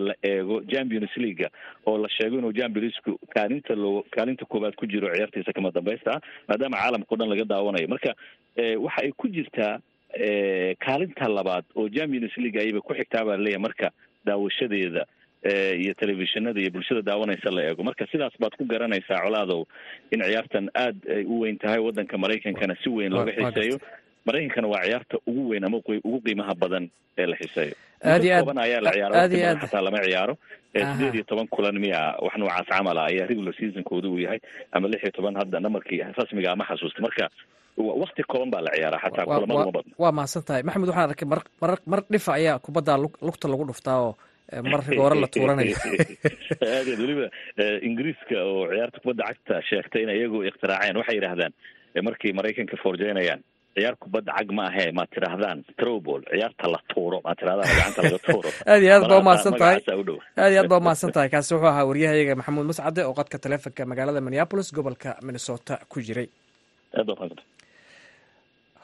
la 0.07 0.15
eego 0.31 0.57
champions 0.73 1.11
leaga 1.17 1.49
oo 1.87 1.99
la 2.05 2.09
sheego 2.17 2.39
inuu 2.39 2.53
championsku 2.61 3.13
kaalinta 3.35 3.75
loo 3.83 4.03
kaalinta 4.17 4.45
koowaad 4.45 4.75
ku 4.81 4.87
jiro 4.87 5.09
ciyaartiisa 5.15 5.53
kama 5.59 5.71
dambaysta 5.77 6.13
ah 6.17 6.21
maadaama 6.49 6.77
caalamka 6.83 7.15
o 7.15 7.17
dhan 7.21 7.29
laga 7.33 7.45
daawanayo. 7.53 7.89
Marka 7.95 8.15
waxa 8.87 9.03
ay 9.05 9.13
ku 9.23 9.29
jirtaa 9.37 9.75
kaalinta 10.87 11.29
labaad 11.29 11.65
oo 11.77 11.89
champions 11.89 12.37
league 12.37 12.61
ayaba 12.61 12.81
ku 12.81 12.95
xigtaa 12.95 13.25
baa 13.29 13.37
la 13.37 13.43
leeyahay 13.47 13.63
marka 13.67 13.91
daawashadeeda 14.25 15.07
iyo 15.83 15.95
telefishinada 15.95 16.61
iyo 16.61 16.71
bulshada 16.71 17.03
daawanaysa 17.03 17.51
la 17.51 17.63
eego. 17.71 17.83
Marka 17.89 18.07
sidaas 18.13 18.35
baad 18.43 18.57
ku 18.59 18.65
garanaysaa 18.65 19.23
colaadow 19.27 19.63
in 20.11 20.21
ciyaartan 20.27 20.71
aad 20.75 20.97
ay 21.17 21.23
u 21.25 21.41
weyn 21.43 21.59
tahay 21.59 21.79
waddanka 21.87 22.19
maraykankana 22.25 22.75
si 22.83 22.89
weyn 22.97 23.13
looga 23.19 23.33
xiiseeyo 23.39 23.79
maraykankana 24.29 24.69
waa 24.75 24.85
ciyaarta 24.87 25.17
ugu 25.31 25.43
weyn 25.51 25.65
ama 25.69 25.77
ugu 26.09 26.19
qiimaha 26.27 26.55
badan 26.63 26.85
ee 27.21 27.27
la 27.33 27.37
xiseeyo 27.43 27.75
aad 28.13 28.25
iyo 28.25 28.35
aad 28.37 28.45
kooban 28.45 28.59
ayaa 28.67 28.81
la 28.87 28.91
ciyaaro 28.97 29.61
xataa 29.63 29.83
lama 29.87 30.01
ciyaaro. 30.07 30.35
Sideed 30.79 31.15
iyo 31.19 31.25
toban 31.31 31.49
kulan 31.55 31.77
miya 31.85 32.01
wax 32.25 32.35
noocaas 32.41 32.67
camal 32.73 32.99
ah 33.03 33.07
ayaa 33.11 33.27
regular 33.31 33.55
seasonkooda 33.61 34.09
uu 34.13 34.19
yahay 34.25 34.41
ama 34.77 34.87
lix 34.93 35.01
iyo 35.05 35.13
toban 35.19 35.35
hadda 35.41 35.59
namarkii 35.65 36.01
rasmiga 36.19 36.49
ama 36.55 36.65
xasuusta. 36.71 37.01
Marka 37.07 37.25
wakti 38.03 38.23
kooban 38.31 38.51
baa 38.53 38.63
la 38.67 38.71
ciyaaraa 38.77 39.01
xataa 39.05 39.25
kulamada 39.27 39.55
uma 39.65 39.73
badna. 39.77 39.93
waa 40.03 40.13
mahadsan 40.19 40.43
tahay. 40.49 40.63
Maxamed 40.67 40.89
waxaan 40.91 41.11
arkay 41.11 41.29
mar 41.33 41.41
mar 41.63 41.73
mar 41.93 42.01
dhifa 42.13 42.33
ayaa 42.39 42.57
kubadda 42.67 42.93
lug- 43.03 43.21
lugta 43.27 43.47
lagu 43.53 43.65
dhuftaa 43.71 43.99
oo 44.07 44.13
eh, 44.53 44.63
mar 44.71 44.81
rigoore 44.89 45.17
la 45.23 45.29
tuuranayo. 45.35 45.77
Aad 45.89 46.87
iyo 46.87 46.95
aad 46.95 47.01
weliba 47.03 47.27
eh, 47.63 47.77
ingiriiska 47.89 48.37
oo 48.51 48.63
ciyaarta 48.73 48.99
kubadda 49.03 49.25
cagta 49.29 49.55
sheegtay 49.69 50.03
in 50.05 50.11
iyagu 50.19 50.39
ikhtiraaceen 50.51 50.97
waxay 51.01 51.17
yidhaahdaan 51.19 51.53
eh, 51.95 52.03
markay 52.07 52.33
maraykanka 52.39 52.77
forjeynayaan 52.85 53.41
ciyaar 53.75 53.97
kubadda 54.03 54.33
cag 54.39 54.49
ma 54.57 54.63
ahee 54.71 54.91
maad 54.97 55.09
tidhaahdaan? 55.15 55.59
Throwball 55.79 56.23
ciyaarta 56.31 56.65
la 56.73 56.81
tuuro 56.93 57.19
maad 57.25 57.37
tidhahdaan 57.41 57.69
gacanta 57.77 58.01
laga 58.03 58.19
tuuro. 58.27 58.49
Aad 58.71 58.83
iyo 58.83 58.93
aad 58.95 59.03
baa 59.03 59.09
Malaha 59.09 59.23
umahadsan 59.23 59.55
tahay. 59.61 59.77
Aad 60.43 60.53
iyo 60.53 60.61
aad 60.63 60.69
baa 60.73 60.81
umahadsan 60.83 61.13
tahay. 61.15 61.29
Kaasi 61.33 61.51
wuxuu 61.55 61.71
ahaa 61.73 61.85
waryahayaga 61.91 62.35
maxamuud 62.41 62.67
mascade 62.71 63.01
oo 63.09 63.15
qadka 63.21 63.37
taleefonka 63.45 63.83
magaalada 63.91 64.21
minneapolis 64.27 64.69
gobolka 64.77 65.11
minnesota 65.27 65.75
ku 65.91 66.01
jiray. 66.07 66.29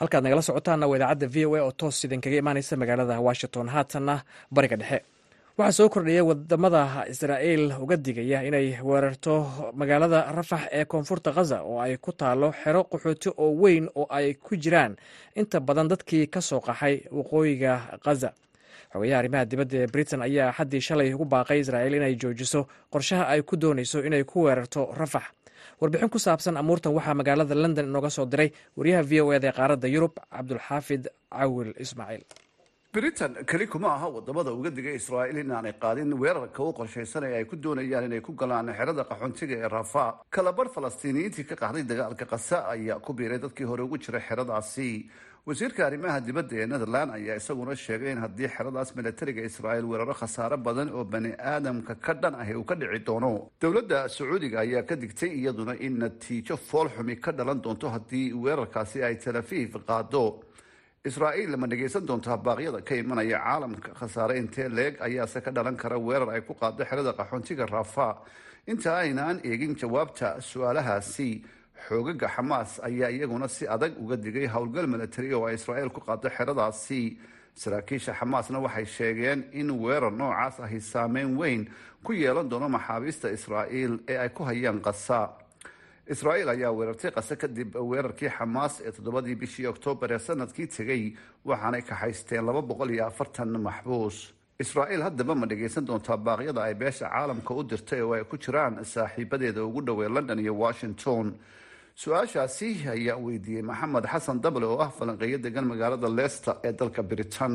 Halkaad 0.00 0.22
nagala 0.24 0.42
socotaana 0.42 0.86
waa 0.90 0.96
idaacadda 0.98 1.26
v 1.34 1.36
o 1.46 1.54
a 1.56 1.60
oo 1.66 1.72
toos 1.80 2.04
idinkaga 2.04 2.36
imaaneysa 2.42 2.76
magaalada 2.82 3.20
washington. 3.26 3.66
Haatanna 3.74 4.14
bariga 4.54 4.76
dhexe 4.76 5.13
waxaa 5.58 5.72
soo 5.78 5.88
kordhaya 5.94 6.24
waddamada 6.28 6.82
israa'iil 7.12 7.64
uga 7.82 7.96
digaya 7.96 8.38
inay 8.48 8.66
weerarto 8.88 9.34
magaalada 9.80 10.20
rafax 10.36 10.62
ee 10.78 10.84
koonfurta 10.92 11.30
khaza 11.36 11.58
oo 11.62 11.78
ay 11.84 11.96
ku 12.04 12.10
taalo 12.12 12.48
xero 12.62 12.80
qaxooti 12.92 13.28
oo 13.42 13.50
weyn 13.62 13.86
oo 13.94 14.06
ay 14.10 14.34
ku 14.34 14.56
jiraan. 14.56 14.96
Inta 15.40 15.60
badan 15.60 15.88
dadkii 15.88 16.26
ka 16.34 16.40
soo 16.40 16.60
qaxay 16.60 16.94
waqooyiga 17.18 17.72
khaza 18.04 18.30
xogayaha 18.92 19.18
arrimaha 19.20 19.44
dibadda 19.50 19.76
ee 19.82 19.86
britain 19.94 20.22
ayaa 20.26 20.52
xaddii 20.58 20.80
shalay 20.86 21.14
ugu 21.14 21.24
baaqay 21.24 21.58
israa'iil 21.62 21.94
inay 21.98 22.14
joojiso 22.22 22.60
qorshaha 22.92 23.24
ay 23.32 23.42
ku 23.42 23.54
doonayso 23.56 23.98
inay 24.08 24.24
ku 24.24 24.42
weerarto 24.46 24.90
rafax 25.00 25.22
warbixin 25.80 26.08
ku 26.10 26.18
saabsan 26.18 26.56
amuurtan 26.56 26.92
waxaa 26.98 27.14
magaalada 27.14 27.54
london 27.54 27.86
inooga 27.90 28.10
soo 28.10 28.26
diray 28.26 28.50
wariyaha 28.76 29.02
v 29.10 29.12
o 29.22 29.32
eda 29.36 29.48
ee 29.48 29.52
qaaradda 29.58 29.86
yurub 29.94 30.14
cabdulxaafid 30.34 31.02
cawil 31.30 31.70
ismaaciil 31.84 32.22
britain 32.94 33.34
keli 33.46 33.66
kuma 33.66 33.88
aha 33.96 34.08
waddamada 34.16 34.50
uga 34.58 34.70
digay 34.76 34.94
israa'iil 35.00 35.38
inaanay 35.44 35.72
qaadin 35.84 36.12
weerarka 36.22 36.62
u 36.62 36.72
qorshaysanaya 36.78 37.36
ay 37.40 37.44
ku 37.50 37.56
doonayaan 37.56 38.04
inay 38.08 38.20
ku 38.20 38.32
galaan 38.40 38.68
xerada 38.78 39.02
qaxoontiga 39.10 39.56
ee 39.64 39.68
rafa 39.76 40.06
kalabar 40.30 40.66
falastiiniyiintii 40.74 41.46
ka 41.50 41.54
qaxday 41.62 41.82
dagaalka 41.90 42.24
qasa 42.32 42.56
ayaa 42.74 42.98
ku 43.06 43.12
biiray 43.18 43.38
dadkii 43.44 43.66
hore 43.70 43.82
ugu 43.82 43.98
jiray 43.98 44.22
xeradaasi. 44.28 44.90
Wasiirka 45.46 45.80
arrimaha 45.86 46.20
dibadda 46.26 46.54
ee 46.62 46.66
netherland 46.72 47.10
ayaa 47.18 47.36
isaguna 47.40 47.74
sheegay 47.76 48.12
in 48.14 48.18
haddii 48.24 48.48
xeradaas 48.56 48.94
milatariga 48.96 49.42
israa'iil 49.50 49.84
weeraro 49.90 50.14
khasaare 50.20 50.56
badan 50.66 50.88
oo 50.94 51.04
bani 51.04 51.32
aadamka 51.52 51.94
ka 52.06 52.14
dhan 52.14 52.34
ahi 52.42 52.54
uu 52.54 52.64
ka 52.64 52.74
dhici 52.80 53.04
doono. 53.08 53.50
Dowladda 53.60 54.08
sacuudiga 54.08 54.60
ayaa 54.64 54.82
ka 54.88 54.94
digtay 54.96 55.30
iyaduna 55.40 55.74
in 55.86 55.98
natiijo 55.98 56.56
foolxumi 56.56 57.16
ka 57.20 57.32
dhalan 57.32 57.60
doonto 57.64 57.88
haddii 57.94 58.32
weerarkaasi 58.32 59.02
ay 59.02 59.16
tel 59.18 59.36
aviv 59.42 59.76
qaado 59.88 60.24
israa'iil 61.08 61.56
ma 61.60 61.66
dhegaysan 61.68 62.06
doontaa 62.08 62.36
baaqyada 62.46 62.80
ka 62.88 62.94
imanaya 62.96 63.38
caalamka 63.44 63.90
khasaare 64.00 64.38
intee 64.40 64.68
leeg 64.68 64.96
ayaase 65.06 65.40
ka 65.44 65.50
dhalan 65.52 65.76
kara 65.76 65.98
weerar 65.98 66.30
ay 66.32 66.40
ku 66.40 66.54
qaado 66.54 66.80
xerada 66.84 67.12
qaxoontiga 67.12 67.66
rafa 67.68 68.16
inta 68.66 68.96
aynaan 69.04 69.36
eegin 69.44 69.76
jawaabta 69.76 70.40
su'aalahaasi 70.40 71.44
xoogaga 71.88 72.28
xamaas 72.36 72.80
ayaa 72.88 73.10
iyaguna 73.12 73.48
si 73.48 73.68
adag 73.68 73.92
uga 74.00 74.16
digay 74.16 74.46
howlgal 74.48 74.86
milatari 74.88 75.34
oo 75.36 75.44
ay 75.44 75.54
israa'iil 75.60 75.90
ku 75.92 76.00
qaado 76.00 76.28
xeradaasi. 76.36 77.18
Saraakiisha 77.54 78.16
xamaasna 78.18 78.58
waxay 78.64 78.86
sheegeen 78.96 79.44
in 79.52 79.70
weerar 79.70 80.10
noocaas 80.10 80.56
ahi 80.64 80.80
saameyn 80.80 81.36
weyn 81.38 81.68
ku 82.02 82.12
yeelan 82.12 82.48
doono 82.48 82.68
maxaabiista 82.68 83.28
israa'iil 83.30 84.00
ee 84.08 84.16
ay 84.24 84.28
ku 84.32 84.42
hayaan 84.48 84.80
qasa 84.80 85.20
israa'iil 86.12 86.48
ayaa 86.54 86.72
weerartay 86.78 87.10
qase 87.16 87.34
kadib 87.42 87.74
weerarkii 87.90 88.28
xamaas 88.38 88.74
ee 88.86 88.92
toddobadii 88.96 89.34
bishii 89.42 89.66
oktoobar 89.72 90.10
ee 90.12 90.18
sannadkii 90.18 90.66
tegay 90.76 91.02
waxaanay 91.48 91.82
kaxaysteen 91.90 92.44
laba 92.46 92.62
boqol 92.70 92.90
iyo 92.94 93.06
afartan 93.06 93.50
maxbuus. 93.66 94.16
Israa'iil 94.64 95.02
haddaba 95.06 95.34
ma 95.34 95.46
dhagaysan 95.50 95.84
doontaa 95.88 96.16
baaqyada 96.26 96.60
ay 96.68 96.74
beesha 96.74 97.06
caalamka 97.14 97.54
u 97.54 97.62
dirtay 97.70 98.00
oo 98.02 98.12
ay 98.14 98.24
ku 98.30 98.36
jiraan 98.44 98.84
saaxiibadeeda 98.84 99.64
ugu 99.64 99.80
dhowey 99.86 100.08
london 100.16 100.38
iyo 100.44 100.54
washington. 100.64 101.26
Su'aashaasi 102.02 102.68
ayaa 102.94 103.16
weydiiyey 103.24 103.62
maxamed 103.62 104.04
xasan 104.12 104.38
dable 104.44 104.66
oo 104.66 104.78
ah 104.84 104.90
falanqeeyo 104.98 105.38
degan 105.38 105.64
magaalada 105.70 106.08
leicester 106.18 106.54
ee 106.64 106.72
dalka 106.72 107.02
britain. 107.02 107.54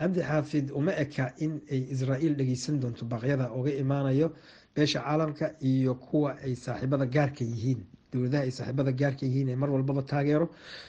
Cabdi 0.00 0.20
xaafid 0.30 0.66
uma 0.78 0.92
eka 1.04 1.26
in 1.44 1.52
ay 1.70 1.80
israa'iil 1.94 2.34
dhegeysan 2.38 2.80
doonto 2.82 3.04
baaqyada 3.12 3.46
uga 3.58 3.70
imaanayo 3.82 4.28
beesha 4.74 5.00
caalamka 5.00 5.46
iyo 5.70 5.94
kuwa 5.94 6.30
ay 6.44 6.54
saaxiibada 6.64 7.06
gaarka 7.06 7.44
yihiin 7.44 7.80
dowladaha 8.12 8.42
ay 8.46 8.50
saaxiibada 8.50 8.92
gaarka 8.92 9.26
yihiin 9.26 9.48
ee 9.48 9.56
mar 9.56 9.70
walbaba 9.70 10.02
taageero 10.02 10.46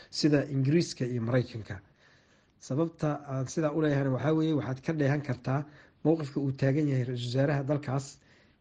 sida 0.10 0.39
ingiriiska 0.56 1.06
iyo 1.06 1.21
mareykanka 1.21 1.76
sababta 2.60 3.10
aan 3.32 3.45
sidaa 3.54 3.71
uleeyahayna 3.78 4.12
waxaa 4.15 4.34
weeye 4.39 4.54
waxaad 4.60 4.80
ka 4.86 4.93
dheehan 4.93 5.21
kartaa 5.21 5.60
mowqifka 6.04 6.39
uu 6.39 6.52
taagan 6.62 6.88
yahay 6.91 7.04
ra'iisul 7.10 7.28
wasaaraha 7.30 7.63
dalkaas 7.69 8.06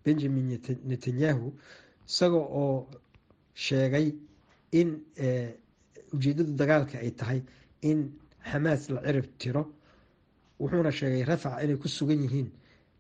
benjamin 0.05 0.47
netanyahu 0.91 1.47
isaga 2.09 2.37
oo 2.63 2.89
sheegay 3.55 4.07
in 4.81 4.89
ujeedada 6.15 6.53
dagaalka 6.61 6.99
ay 6.99 7.11
tahay 7.21 7.41
in 7.83 7.99
xamaas 8.51 8.83
la 8.95 9.01
cirib 9.07 9.27
tiro. 9.39 9.63
Wuxuuna 10.61 10.91
sheegay 10.93 11.23
rafac 11.25 11.63
inay 11.65 11.77
ku 11.83 11.89
sugan 11.89 12.21
yihiin 12.25 12.49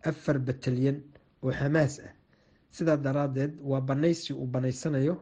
afar 0.09 0.39
batalyan 0.39 0.97
oo 1.45 1.53
xamaas 1.53 1.95
ah. 2.07 2.13
Sidaa 2.75 2.97
daraadeed 2.97 3.53
waa 3.63 3.81
banaysi 3.81 4.33
uu 4.33 4.47
banaysanayo 4.47 5.15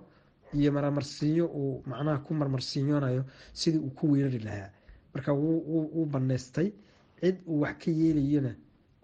iyo 0.55 0.73
marmarsiinyo 0.73 1.47
uu 1.61 1.83
macnaha 1.87 2.19
ku 2.27 2.35
marmarsiinyoonayo 2.35 3.23
sidii 3.53 3.79
uu 3.87 3.91
ku 3.99 4.05
weerari 4.13 4.39
lahaa. 4.39 4.71
Marka 5.15 5.33
wuu 5.33 6.07
baneystay 6.07 6.73
cid 7.21 7.37
uu 7.47 7.61
wax 7.61 7.77
ka 7.85 7.91
yeelayona 7.91 8.53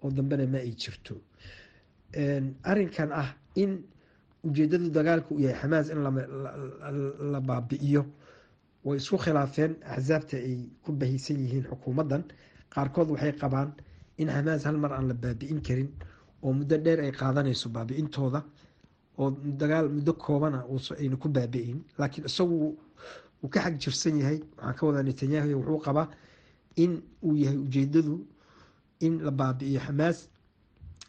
oo 0.02 0.10
dambena 0.10 0.46
ma 0.46 0.58
ay 0.58 0.72
jirto. 0.80 1.14
Arinkan 2.64 3.12
ah 3.12 3.34
in 3.54 3.84
ujeedada 4.44 4.88
dagaalka 4.88 5.34
uu 5.34 5.40
yahay 5.40 5.60
xamaas 5.60 5.90
in 5.90 5.98
la 7.32 7.40
baabi'iyo 7.40 8.02
way 8.84 8.96
isku 8.96 9.16
khilaafeen. 9.18 9.76
Axsaabta 9.84 10.36
ay 10.36 10.70
ku 10.82 10.92
bahaysan 10.92 11.36
yihiin 11.36 11.64
xukuumaddan. 11.70 12.24
Qaarkood 12.72 13.08
waxay 13.10 13.32
qabaan 13.32 13.72
in 14.16 14.28
xamaas 14.28 14.64
hal 14.64 14.76
mar 14.78 14.92
aan 14.92 15.08
la 15.08 15.14
baabi'in 15.14 15.60
karin 15.60 15.90
oo 16.42 16.52
muddo 16.52 16.76
dheer 16.84 17.00
ay 17.00 17.12
qaadanayso 17.12 17.68
baabi'intooda 17.68 18.40
oo 19.18 19.30
dagaal 19.60 19.88
muddo 19.96 20.12
koobana 20.12 20.64
ayna 21.00 21.16
ku 21.16 21.28
baabi'in. 21.28 21.78
Laakiin 21.98 22.26
isagu 22.26 22.56
uu 23.42 23.48
ka 23.48 23.60
xag 23.64 23.74
jirsan 23.82 24.18
yahay 24.20 24.38
waxaan 24.56 24.74
ka 24.78 24.86
wadaa 24.86 25.02
netanyahu 25.02 25.48
wuxuu 25.58 25.80
qabaa 25.86 26.08
in 26.76 26.92
uu 27.22 27.34
yahay 27.36 27.56
ujeedadu 27.58 28.14
in 29.00 29.14
la 29.26 29.30
baabi'iyo 29.30 29.80
xamaas 29.86 30.28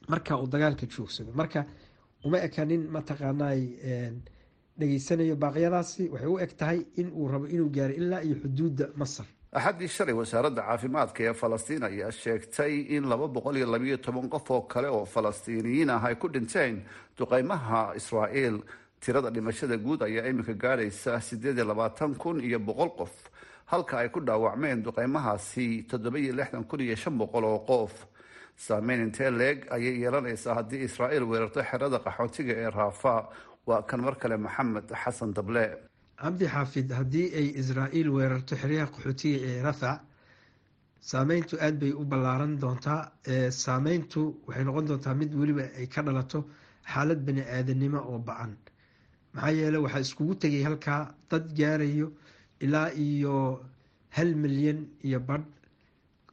marka 0.07 0.37
uu 0.41 0.47
dagaalka 0.47 0.85
joogsado. 0.93 1.31
Marka 1.33 1.65
uma 2.25 2.37
eka 2.47 2.65
nin 2.65 2.81
mataqaanay 2.95 3.59
dhegeysanayo 4.79 5.35
baaqyadaasi. 5.35 6.09
Waxay 6.13 6.27
u 6.33 6.39
eg 6.39 6.51
tahay 6.57 6.79
in 6.97 7.07
uu 7.17 7.27
rabo 7.27 7.45
inuu 7.47 7.69
gaaro 7.69 7.93
ilaa 7.93 8.21
iyo 8.23 8.35
xuduudda 8.41 8.85
masar 8.95 9.25
axaddii 9.57 9.88
shalay 9.95 10.13
wasaaradda 10.19 10.62
caafimaadka 10.67 11.21
ee 11.23 11.33
falastiin 11.41 11.83
ayaa 11.89 12.12
sheegtay 12.12 12.73
in 12.95 13.03
laba 13.09 13.27
boqol 13.35 13.57
iyo 13.57 13.67
labayo 13.73 13.97
toban 13.97 14.29
qof 14.29 14.51
oo 14.51 14.62
kale 14.62 14.88
oo 14.89 15.05
falastiiniyiin 15.05 15.89
ah 15.89 16.03
ay 16.05 16.15
ku 16.15 16.27
dhinteen 16.29 16.83
duqeymaha 17.17 17.95
israa'iil. 17.99 18.62
Tirada 19.01 19.29
dhimashada 19.31 19.77
guud 19.77 20.01
ayaa 20.03 20.27
iminka 20.29 20.53
gaadhaysa 20.53 21.21
siddeed 21.21 21.57
iyo 21.57 21.65
labaatan 21.65 22.13
kun 22.15 22.38
iyo 22.43 22.59
boqol 22.59 22.89
qof 22.99 23.13
halka 23.71 23.97
ay 23.99 24.09
ku 24.09 24.19
dhaawacmeen 24.21 24.83
duqeymahaasi 24.85 25.88
toddoba 25.89 26.19
iyo 26.19 26.33
lixdan 26.39 26.63
kun 26.69 26.79
iyo 26.81 26.95
shan 26.95 27.17
boqol 27.17 27.43
oo 27.43 27.59
qof. 27.65 27.93
Saameyn 28.55 29.01
intee 29.01 29.31
leeg 29.31 29.65
ayay 29.71 29.97
yeelanaysaa 30.03 30.53
haddii 30.59 30.83
israa'iil 30.85 31.23
weerarto 31.25 31.63
xerada 31.63 31.97
qaxootiga 32.05 32.53
ee 32.53 32.69
raafa 32.69 33.29
waa 33.65 33.81
kan 33.81 34.01
mar 34.01 34.15
kale 34.21 34.38
maxamed 34.38 34.88
xasan 35.03 35.33
dable 35.33 35.65
cabdi 36.21 36.45
xaafid 36.53 36.91
haddii 36.99 37.27
ay 37.39 37.47
israa'iil 37.62 38.10
weerarto 38.15 38.55
xeryaha 38.62 38.91
qaxootiga 38.93 39.38
ee 39.49 39.62
rafac 39.67 39.99
saameyntu 41.12 41.55
aada 41.65 41.77
bay 41.82 41.91
u 42.01 42.03
ballaaran 42.12 42.53
doontaa. 42.62 43.01
Saameyntu 43.63 44.21
waxay 44.47 44.63
noqon 44.65 44.86
doontaa 44.89 45.13
mid 45.21 45.32
weliba 45.39 45.63
ay 45.79 45.88
ka 45.88 46.01
dhalato 46.03 46.39
xaalad 46.93 47.19
bani 47.27 47.41
aadanimo 47.41 47.99
oo 48.12 48.19
ba'an. 48.27 48.51
Maxaa 49.34 49.51
yeele 49.60 49.77
waxaa 49.86 49.99
iskugu 50.05 50.36
tegay 50.36 50.63
halkaa 50.63 51.01
dad 51.29 51.45
gaarayo 51.58 52.08
ilaa 52.65 52.89
iyo 53.05 53.36
hal 54.15 54.36
milyan 54.43 54.79
iyo 55.08 55.19
badh 55.19 55.45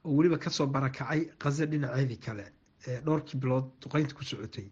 oo 0.05 0.13
weliba 0.17 0.39
ka 0.39 0.51
soo 0.51 0.67
barakacay 0.67 1.21
qaze 1.43 1.65
dhinaceedii 1.71 2.19
kale 2.25 2.47
dhowrkii 3.05 3.39
bilood 3.43 3.67
duqeynta 3.81 4.15
ku 4.15 4.23
socotay. 4.25 4.69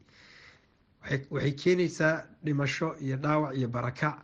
Waxay 1.31 1.53
keenaysaa 1.63 2.25
dhimasho 2.45 2.89
iyo 3.05 3.17
dhaawac 3.25 3.53
iyo 3.59 3.69
barakac 3.69 4.17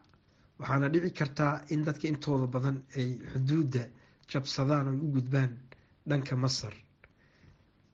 waxaana 0.61 0.89
dhici 0.93 1.11
kartaa 1.19 1.55
in 1.73 1.85
dadka 1.85 2.07
intooda 2.09 2.47
badan 2.47 2.77
ay 2.97 3.09
xuduudda 3.33 3.83
jabsadaan 4.31 4.87
oo 4.89 4.95
u 5.05 5.13
gudbaan 5.15 5.53
dhanka 6.09 6.37
masar. 6.37 6.75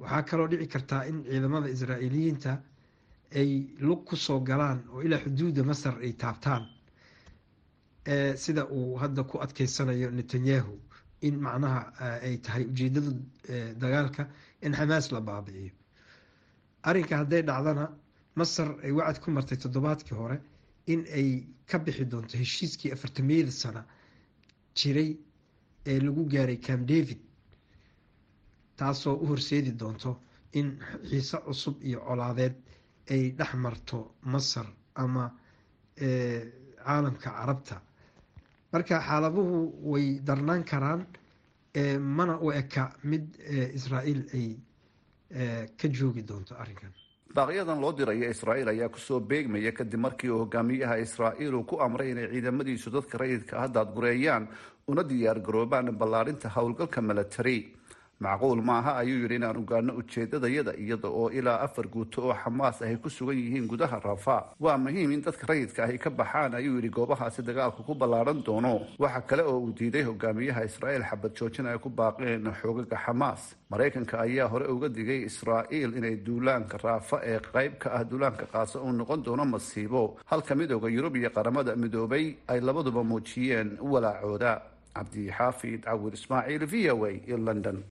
Waxaa 0.00 0.22
kaloo 0.28 0.48
dhici 0.52 0.66
kartaa 0.74 1.02
in 1.10 1.24
ciidamada 1.24 1.68
israa'iiliyiinta 1.76 2.52
ay 3.40 3.50
lug 3.86 4.04
ku 4.08 4.16
soo 4.16 4.40
galaan 4.40 4.78
oo 4.92 5.00
ilaa 5.06 5.18
xuduudda 5.24 5.62
masar 5.64 5.94
ay 6.04 6.12
taabtaan 6.22 6.64
sida 8.36 8.62
uu 8.76 8.96
hadda 9.02 9.22
ku 9.24 9.38
adkeysanayo 9.44 10.10
netanyahu 10.10 10.74
in 11.22 11.34
macnaha 11.40 11.80
ay 12.22 12.36
tahay 12.44 12.64
ujeedada 12.70 13.10
dagaalka 13.80 14.28
in 14.62 14.72
xamaas 14.72 15.10
la 15.12 15.20
baabi'iyo. 15.20 15.72
Arrinka 16.88 17.16
hadday 17.20 17.42
dhacdana 17.42 17.84
masar 18.36 18.68
ay 18.84 18.92
wacad 18.92 19.20
ku 19.22 19.30
martay 19.30 19.58
toddobaadkii 19.58 20.14
hore 20.16 20.38
in 20.86 21.04
ay 21.18 21.46
ka 21.66 21.78
bixi 21.78 22.04
doonto 22.04 22.36
heshiiskii 22.38 22.92
afartamiyada 22.92 23.50
sana 23.50 23.82
jiray 24.74 25.16
ee 25.86 25.98
lagu 26.00 26.24
gaaray 26.32 26.58
cam 26.66 26.86
david 26.86 27.18
taasoo 28.76 29.14
u 29.22 29.26
horseedi 29.26 29.72
doonto 29.80 30.20
in 30.52 30.68
xiise 31.08 31.36
cusub 31.46 31.82
iyo 31.82 31.98
colaadeed 32.06 32.54
ay 33.10 33.30
dhex 33.38 33.52
marto 33.54 34.14
masar 34.22 34.66
ama 34.94 35.24
caalamka 36.84 37.30
carabta. 37.30 37.76
Marka 38.72 39.00
xaaladuhu 39.00 39.56
way 39.92 40.20
darnaan 40.26 40.64
karaan 40.64 41.06
mana 42.16 42.38
u 42.40 42.50
eka 42.52 42.92
mid 43.04 43.24
israa'iil 43.78 44.22
ay 44.38 44.48
ka 45.78 45.88
joogi 45.88 46.22
doonto 46.22 46.54
arrinkan 46.62 46.92
baaqyadan 47.34 47.80
loo 47.80 47.92
diraya 47.92 48.30
israa'iil 48.30 48.68
ayaa 48.68 48.88
ku 48.88 48.98
soo 48.98 49.20
beegmaya 49.20 49.72
kadib 49.72 50.00
markii 50.00 50.30
uu 50.30 50.38
hogaamiyaha 50.44 50.96
israa'iil 50.98 51.54
uu 51.54 51.64
ku 51.64 51.76
amray 51.80 52.10
inay 52.10 52.28
ciidamadiisu 52.32 52.90
dadka 52.90 53.18
rayidka 53.18 53.58
ah 53.62 53.68
daadgureeyaan 53.68 54.48
una 54.88 55.02
diyaar 55.02 55.40
garoobaan 55.40 55.90
ballaarinta 55.98 56.48
howlgalka 56.48 57.00
milatari 57.02 57.74
macquul 58.20 58.62
maaha 58.62 58.96
ayuu 59.02 59.18
yidhi 59.22 59.36
inaan 59.36 59.56
ogaano 59.60 59.92
ujeedadayada 60.00 60.72
iyada 60.80 61.08
oo 61.08 61.28
ilaa 61.30 61.60
afar 61.66 61.86
guuto 61.94 62.22
oo 62.28 62.34
xamaas 62.42 62.82
ahy 62.82 62.96
ku 62.96 63.10
sugan 63.10 63.36
yihiin 63.36 63.66
gudaha 63.68 64.00
rafa 64.00 64.36
waa 64.60 64.78
muhiim 64.78 65.12
in 65.12 65.20
dadka 65.22 65.46
rayidka 65.46 65.84
ahy 65.84 65.98
ka 65.98 66.10
baxaan 66.10 66.54
ayuu 66.54 66.76
yidhi 66.80 66.88
goobahaasi 66.88 67.42
dagaalku 67.42 67.82
ku 67.84 67.94
ballaaran 67.94 68.40
doono. 68.46 68.80
Waxa 68.98 69.20
kale 69.28 69.42
oo 69.44 69.58
uu 69.60 69.72
diiday 69.78 70.02
hogaamiyaha 70.08 70.64
israa'iil 70.64 71.04
xabad 71.10 71.32
joojin 71.36 71.66
ay 71.66 71.78
ku 71.78 71.88
baaqeen 71.90 72.48
xoogaga 72.62 72.96
xamaas. 73.04 73.42
Maraykanka 73.70 74.20
ayaa 74.24 74.48
hore 74.48 74.66
uga 74.72 74.88
digay 74.88 75.20
israa'iil 75.28 75.96
inay 75.98 76.16
duulaanka 76.16 76.78
raafa 76.84 77.20
ee 77.24 77.38
qayb 77.52 77.72
ka 77.78 77.90
ah 77.98 78.04
duulaanka 78.04 78.46
qaasa 78.52 78.80
uu 78.80 78.92
noqon 78.92 79.22
doono 79.26 79.44
masiibo. 79.44 80.16
Halka 80.24 80.54
midooda 80.54 80.88
yurub 80.88 81.16
iyo 81.16 81.30
qaramada 81.30 81.76
midoobay 81.76 82.36
ay 82.48 82.60
labaduba 82.60 83.04
muujiyeen 83.04 83.76
walaacooda. 83.80 84.62
Cabdixaafid 84.96 85.84
cawir 85.84 86.14
ismaaciil 86.16 86.64
v 86.66 86.90
o 86.90 87.04
a 87.04 87.12
london 87.36 87.84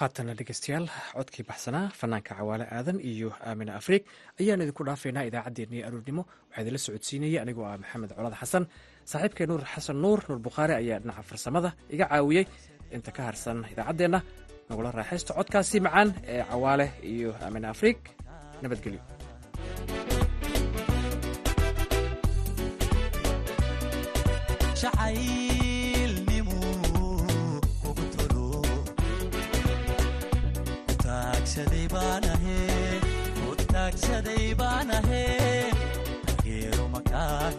haatana 0.00 0.34
dhegeystayaal 0.38 0.86
codkii 1.16 1.44
baxsanaa 1.50 1.86
fanaanka 2.00 2.34
cawaale 2.38 2.66
aadan 2.76 2.98
iyo 3.12 3.30
aamina 3.48 3.72
afriig 3.80 4.02
ayaan 4.40 4.62
idinku 4.64 4.82
dhaafaynaa 4.88 5.24
idaacaddeenii 5.30 5.82
aroornimo. 5.88 6.22
Waxaa 6.48 6.62
idinla 6.62 6.80
socodsiinaya 6.86 7.38
anigoo 7.44 7.66
ah 7.70 7.76
maxamed 7.82 8.10
colad 8.18 8.34
xasan 8.40 8.64
saaxiibkay 9.10 9.46
nuur 9.50 9.62
xasan 9.74 9.96
nuur 10.04 10.18
nuur 10.28 10.40
bukhaari 10.48 10.74
ayaa 10.80 10.98
dhinaca 11.02 11.22
farsamada 11.30 11.70
iga 11.94 12.06
caawiyey 12.12 12.44
inta 12.96 13.10
ka 13.16 13.22
harsan 13.28 13.58
idaacaddeenna. 13.72 14.20
Nagula 14.68 14.90
raaxaysto 14.98 15.32
codkaasi 15.38 15.76
macaan 15.86 16.08
ee 16.32 16.42
cawaale 16.50 16.86
iyo 17.14 17.30
aamina 17.44 17.66
afriig 17.74 17.98
nabadgelyo 18.62 19.02
taagsaday 33.72 34.54
baan 34.60 34.90
ahe 34.98 35.24
tageero 36.26 36.84
makaa 36.94 37.50